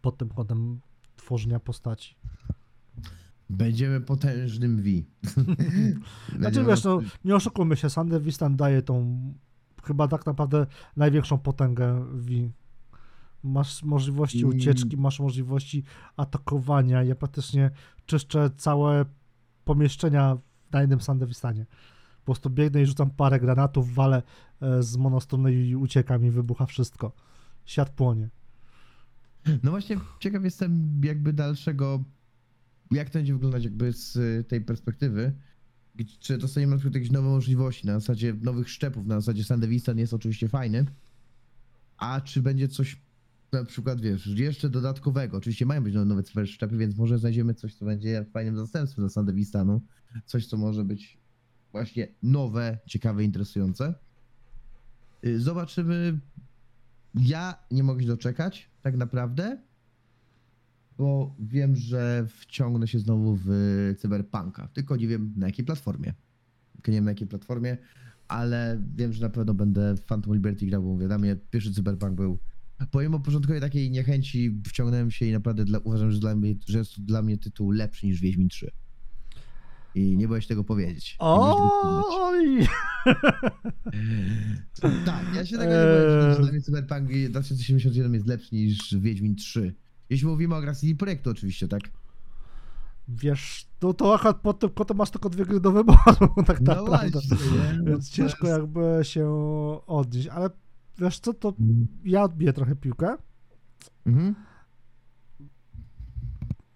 [0.02, 0.80] pod tym kątem
[1.16, 2.16] tworzenia postaci.
[3.50, 4.90] Będziemy potężnym V.
[6.40, 9.22] Znaczy wiesz, no, nie oszukujmy się, Sander Wistan daje tą
[9.84, 10.68] chyba tak naprawdę
[10.98, 12.32] największą potęgę V.
[13.44, 15.84] Masz możliwości ucieczki, masz możliwości
[16.18, 17.04] atakowania.
[17.04, 17.72] Ja praktycznie
[18.06, 19.06] czyszczę całe
[19.66, 20.38] pomieszczenia
[20.72, 21.66] na jednym Sandewistanie.
[22.20, 24.24] Po prostu biegnę i rzucam parę granatów, walę
[24.62, 27.12] e, z monostrony i uciekam i wybucha wszystko.
[27.66, 28.30] Świat płonie.
[29.64, 32.04] No właśnie, ciekaw jestem jakby dalszego,
[32.92, 35.34] jak to będzie wyglądać jakby z y, tej perspektywy.
[36.20, 40.14] Czy dostaniemy na przykład jakieś nowe możliwości na zasadzie nowych szczepów, na zasadzie Sandevistan jest
[40.14, 40.86] oczywiście fajny,
[41.98, 43.02] a czy będzie coś
[43.52, 45.38] na przykład, wiesz, jeszcze dodatkowego.
[45.38, 49.10] Oczywiście mają być nowe super szczepy, więc może znajdziemy coś, co będzie fajnym zastępstwem dla
[49.10, 49.82] Sandevistanu.
[50.26, 51.18] Coś, co może być
[51.72, 53.94] właśnie nowe, ciekawe, interesujące.
[55.26, 56.20] Y, Zobaczymy.
[57.16, 59.62] Ja nie mogę się doczekać, tak naprawdę,
[60.98, 63.50] bo wiem, że wciągnę się znowu w
[63.98, 66.14] Cyberpunka, tylko nie wiem na jakiej platformie.
[66.74, 67.78] Tylko nie wiem na jakiej platformie,
[68.28, 72.38] ale wiem, że na pewno będę w Phantom Liberty grał, bo mówię, pierwszy Cyberpunk był
[72.92, 76.96] Pomimo początkowej takiej niechęci wciągnąłem się i naprawdę dla, uważam, że, dla mnie, że jest
[76.96, 78.72] to dla mnie tytuł lepszy niż Wiedźmin 3.
[79.96, 81.16] I nie boję się tego powiedzieć.
[81.20, 82.68] Oj!
[85.06, 89.36] Tak, ja się tego nie boję, że dla mnie Cyberpunk 2077 jest lepszy niż Wiedźmin
[89.36, 89.76] 3.
[90.10, 91.82] Jeśli mówimy o Grassy Projektu oczywiście, tak?
[93.08, 95.98] Wiesz, no to akurat pod tym kątem masz tylko dwie gry do wyboru,
[96.48, 97.10] tak No naprawdę.
[97.20, 97.78] właśnie?
[97.78, 99.28] No Więc to ciężko jakby się
[99.88, 100.50] odnieść, ale
[100.98, 101.54] wiesz co, to
[102.04, 103.16] ja odbiję trochę piłkę.
[104.06, 104.36] Mhm.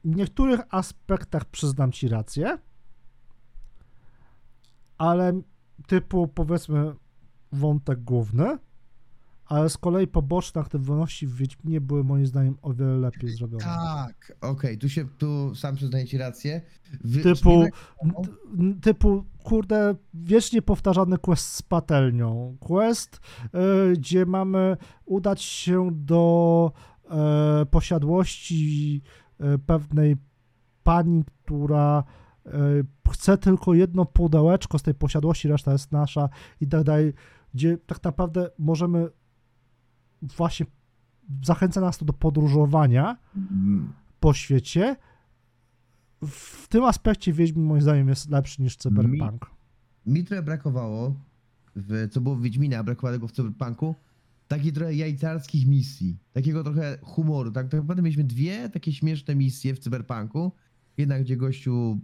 [0.04, 2.58] W niektórych aspektach przyznam ci rację,
[4.98, 5.42] ale
[5.88, 6.96] typu powiedzmy
[7.52, 8.58] wątek główny,
[9.46, 13.64] ale z kolei poboczne aktywności w Wiedźminie były moim zdaniem o wiele lepiej zrobione.
[13.64, 16.62] Tak, okej, tu się, tu sam przyznaję ci rację.
[17.04, 17.66] Wy, Typu,
[18.82, 22.58] typu, kurde, wiecznie powtarzany quest z patelnią.
[22.60, 26.72] Quest, y, gdzie mamy udać się do
[27.10, 29.02] e, posiadłości
[29.40, 30.16] e, pewnej
[30.84, 32.04] pani, która
[32.46, 32.52] e,
[33.12, 36.30] chce tylko jedno pudełeczko z tej posiadłości, reszta jest nasza
[36.62, 37.14] i tak dalej.
[37.54, 39.10] gdzie tak naprawdę możemy
[40.38, 40.66] właśnie
[41.44, 44.96] zachęca nas to do podróżowania Mm, po świecie.
[46.22, 49.46] W tym aspekcie Wiedźmin moim zdaniem jest lepszy niż Cyberpunk.
[50.06, 51.16] Mi trochę brakowało,
[51.76, 53.96] w, co było w Wiedźminie, a brakowało tego w Cyberpunku,
[54.48, 57.52] takich trochę jajcarskich misji, takiego trochę humoru.
[57.52, 60.52] Tak, tak naprawdę mieliśmy dwie takie śmieszne misje w Cyberpunku.
[60.98, 62.00] Jedna, gdzie gościu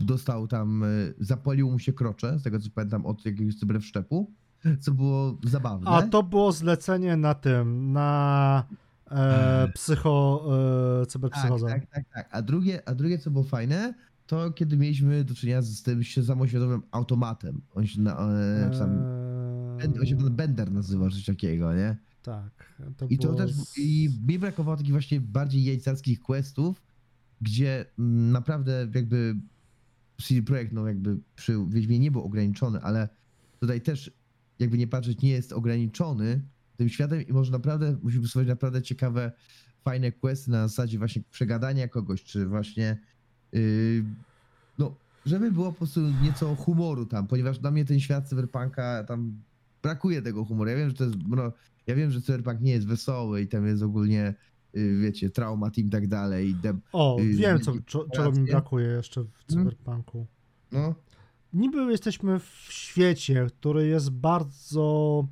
[0.00, 4.32] dostał tam, y, zapolił mu się krocze, z tego co pamiętam, od jakiegoś cyberszczepu,
[4.80, 5.90] co było zabawne.
[5.90, 8.64] A to było zlecenie na tym, na
[9.10, 11.66] e, psycho, e, tak, cyberpsychozę.
[11.66, 12.28] tak, tak, tak.
[12.32, 13.94] A drugie, a drugie, co było fajne,
[14.26, 17.60] to kiedy mieliśmy do czynienia z tym się samoświadomym automatem.
[17.74, 18.70] On się, na, e,
[19.78, 21.96] Ben- on się Bender nazywa, coś takiego, nie?
[22.26, 22.74] tak.
[22.96, 26.82] To I to było też, i mi brakowało takich właśnie bardziej jajcarskich questów,
[27.40, 29.36] gdzie mm, naprawdę jakby
[30.22, 33.08] CD Projekt, no jakby przy Wiedźmie nie był ograniczony, ale
[33.60, 34.10] tutaj też
[34.58, 36.40] jakby nie patrzeć, nie jest ograniczony
[36.76, 39.32] tym światem i może naprawdę, musimy stworzyć naprawdę ciekawe,
[39.84, 42.98] fajne questy na zasadzie właśnie przegadania kogoś, czy właśnie
[43.52, 44.04] yy,
[44.78, 44.94] no,
[45.26, 49.42] żeby było po prostu nieco humoru tam, ponieważ dla mnie ten świat cyberpunka tam
[49.82, 50.70] brakuje tego humoru.
[50.70, 51.52] Ja wiem, że to jest, no,
[51.86, 54.34] ja wiem, że cyberpunk nie jest wesoły i tam jest ogólnie,
[54.72, 56.54] yy, wiecie, traumat i tak dalej.
[56.54, 59.36] Dem, O, y, wiem, co, czego mi brakuje jeszcze w Mhm.
[59.48, 60.26] cyberpunku.
[60.72, 60.94] no,
[61.56, 65.26] Niby jesteśmy w świecie, który jest bardzo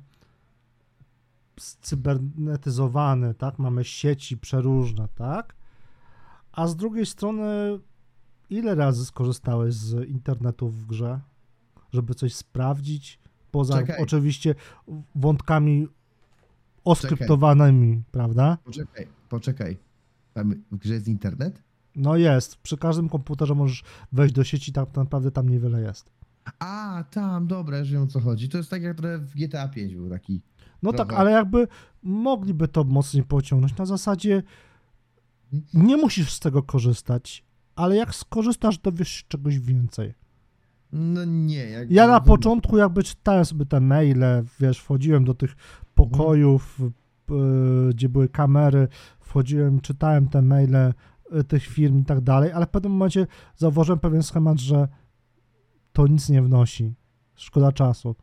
[1.81, 3.59] cybernetyzowany, tak?
[3.59, 5.55] Mamy sieci przeróżne, tak?
[6.51, 7.79] A z drugiej strony,
[8.49, 11.19] ile razy skorzystałeś z internetu w grze,
[11.93, 13.19] żeby coś sprawdzić?
[13.51, 13.97] Poza Czekaj.
[13.99, 14.55] oczywiście
[15.15, 15.87] wątkami
[16.83, 18.57] oskryptowanymi, prawda?
[18.65, 19.77] poczekaj, poczekaj.
[20.33, 21.63] Tam w grze jest internet?
[21.95, 22.55] No jest.
[22.55, 26.14] Przy każdym komputerze możesz wejść do sieci, tak naprawdę tam niewiele jest.
[26.59, 28.49] A, tam, dobra, już wiem o co chodzi.
[28.49, 30.41] To jest tak jak trochę w GTA 5 był taki.
[30.83, 31.09] No Trochę.
[31.09, 31.67] tak, ale jakby
[32.03, 33.77] mogliby to mocniej pociągnąć.
[33.77, 34.43] Na zasadzie
[35.73, 40.13] nie musisz z tego korzystać, ale jak skorzystasz, dowiesz się czegoś więcej.
[40.91, 45.55] No nie, jak Ja na początku jakby czytałem sobie te maile, wiesz, wchodziłem do tych
[45.95, 48.87] pokojów, y, gdzie były kamery,
[49.19, 50.75] wchodziłem, czytałem te maile
[51.39, 54.87] y, tych firm i tak dalej, ale w pewnym momencie zauważyłem pewien schemat, że
[55.95, 56.93] to nic nie wnosi.
[57.35, 58.15] Szkoda czasu.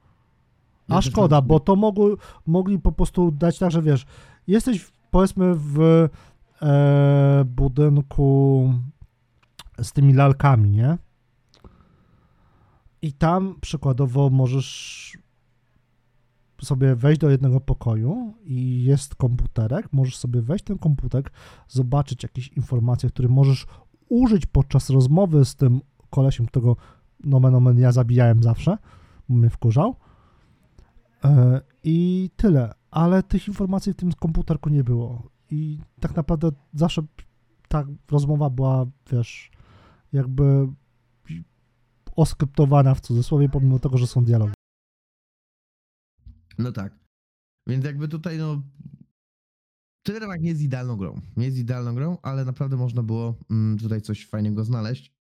[0.88, 2.16] A szkoda, mam- bo to mogły,
[2.46, 4.06] mogli po prostu dać tak, że wiesz,
[4.46, 6.08] jesteś powiedzmy w
[6.62, 8.74] e, budynku
[9.82, 10.98] z tymi lalkami, nie?
[13.02, 15.18] I tam przykładowo możesz
[16.62, 21.22] sobie wejść do jednego pokoju i jest komputerek, możesz sobie wejść ten komputer,
[21.68, 23.66] zobaczyć jakieś informacje, które możesz
[24.08, 26.76] użyć podczas rozmowy z tym kolesiem, którego
[27.24, 28.78] nomen omen ja zabijałem zawsze,
[29.28, 29.96] bo mnie wkurzał.
[31.24, 32.74] E, I tyle.
[32.90, 35.30] Ale tych informacji w tym komputerku nie było.
[35.50, 37.02] I tak naprawdę zawsze
[37.68, 39.50] ta rozmowa była, wiesz,
[40.12, 40.68] jakby
[42.16, 44.54] oskryptowana w cudzysłowie, pomimo tego, że są dialogi.
[46.58, 46.98] No tak.
[47.66, 48.62] Więc jakby tutaj, no.
[50.06, 51.20] Cyberpunk nie jest idealną grą.
[51.36, 55.14] Nie jest idealną grą, ale naprawdę można było mm, tutaj coś fajnego znaleźć.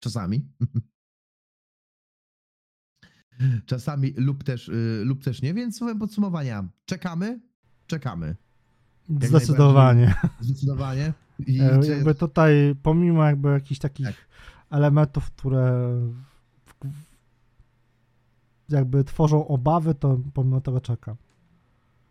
[0.00, 0.48] Czasami.
[3.66, 6.68] Czasami lub też, y, lub też nie, więc słowem podsumowania.
[6.86, 7.40] Czekamy,
[7.86, 8.36] czekamy.
[9.22, 10.14] Zdecydowanie.
[10.40, 11.12] Zdecydowanie.
[11.46, 14.14] I E, Jakby tutaj, pomimo jakby jakichś takich Tak.
[14.70, 15.90] elementów, które
[18.68, 21.16] jakby tworzą obawy, to pomimo tego czekam.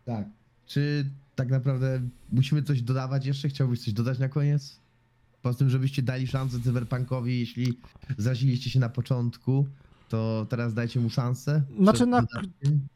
[0.04, 0.26] Tak.
[0.66, 2.00] Czy tak naprawdę
[2.32, 3.48] musimy coś dodawać jeszcze?
[3.48, 4.80] Chciałbyś coś dodać na koniec?
[5.42, 7.78] Poza tym, żebyście dali szansę Cyberpunkowi, jeśli
[8.18, 9.66] zraziliście się na początku,
[10.08, 11.62] to teraz dajcie mu szansę.
[11.80, 12.22] Znaczy na-.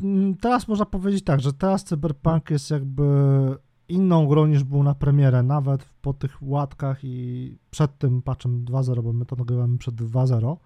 [0.03, 3.05] Mm, Teraz można powiedzieć tak, że teraz Cyberpunk jest jakby
[3.89, 9.03] inną grą niż był na premierę, nawet po tych łatkach i przed tym patchem 2.0,
[9.03, 10.57] bo my to nagrywamy przed 2.0,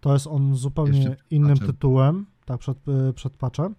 [0.00, 1.66] to jest on zupełnie innym patchem.
[1.66, 3.74] tytułem, tak, przed, y, przed patchem.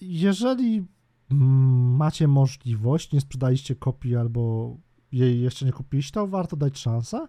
[0.00, 0.86] Jeżeli
[1.30, 4.76] mm, macie możliwość, nie sprzedaliście kopii albo
[5.12, 7.28] jej jeszcze nie kupiliście, to warto dać szansę.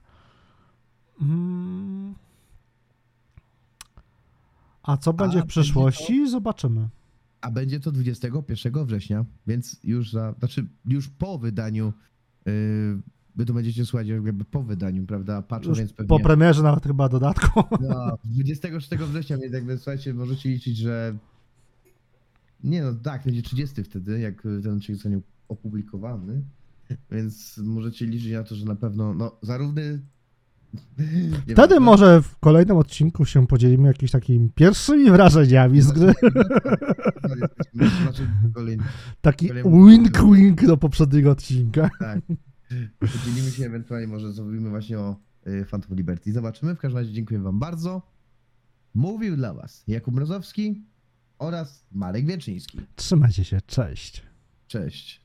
[4.85, 6.29] A co będzie w będzie przyszłości?
[6.29, 6.89] Zobaczymy.
[7.41, 11.93] A będzie to 21 września, więc już za, znaczy już po wydaniu,
[12.45, 12.53] yy,
[13.35, 16.07] wy to będziecie słuchać jakby po wydaniu, prawda, patchu, Już więc pewnie...
[16.07, 17.63] po premierze nawet chyba dodatku.
[17.81, 21.17] No, 26 września, więc jakby słuchajcie, możecie liczyć, że.
[22.63, 26.41] Nie no, tak, będzie 30 wtedy, jak ten odcinek zostanie opublikowany.
[27.11, 29.81] Więc możecie liczyć na to, że na pewno, no, zarówno
[31.47, 36.13] Nie Wtedy może w kolejnym odcinku się podzielimy jakimiś takimi pierwszymi wrażeniami z gry.
[38.03, 38.83] Znaczy, kolejny,
[39.21, 41.89] Taki wink-wink do poprzedniego odcinka.
[41.99, 42.19] tak.
[42.99, 45.15] Podzielimy się ewentualnie, może zrobimy właśnie o
[45.47, 46.33] y, Phantom Liberty.
[46.33, 46.75] Zobaczymy.
[46.75, 48.01] W każdym razie dziękuję wam bardzo.
[48.93, 50.85] Mówił dla was Jakub Mrozowski
[51.39, 52.79] oraz Marek Wieczyński.
[52.95, 54.23] Trzymajcie się, cześć.
[54.67, 55.24] Cześć.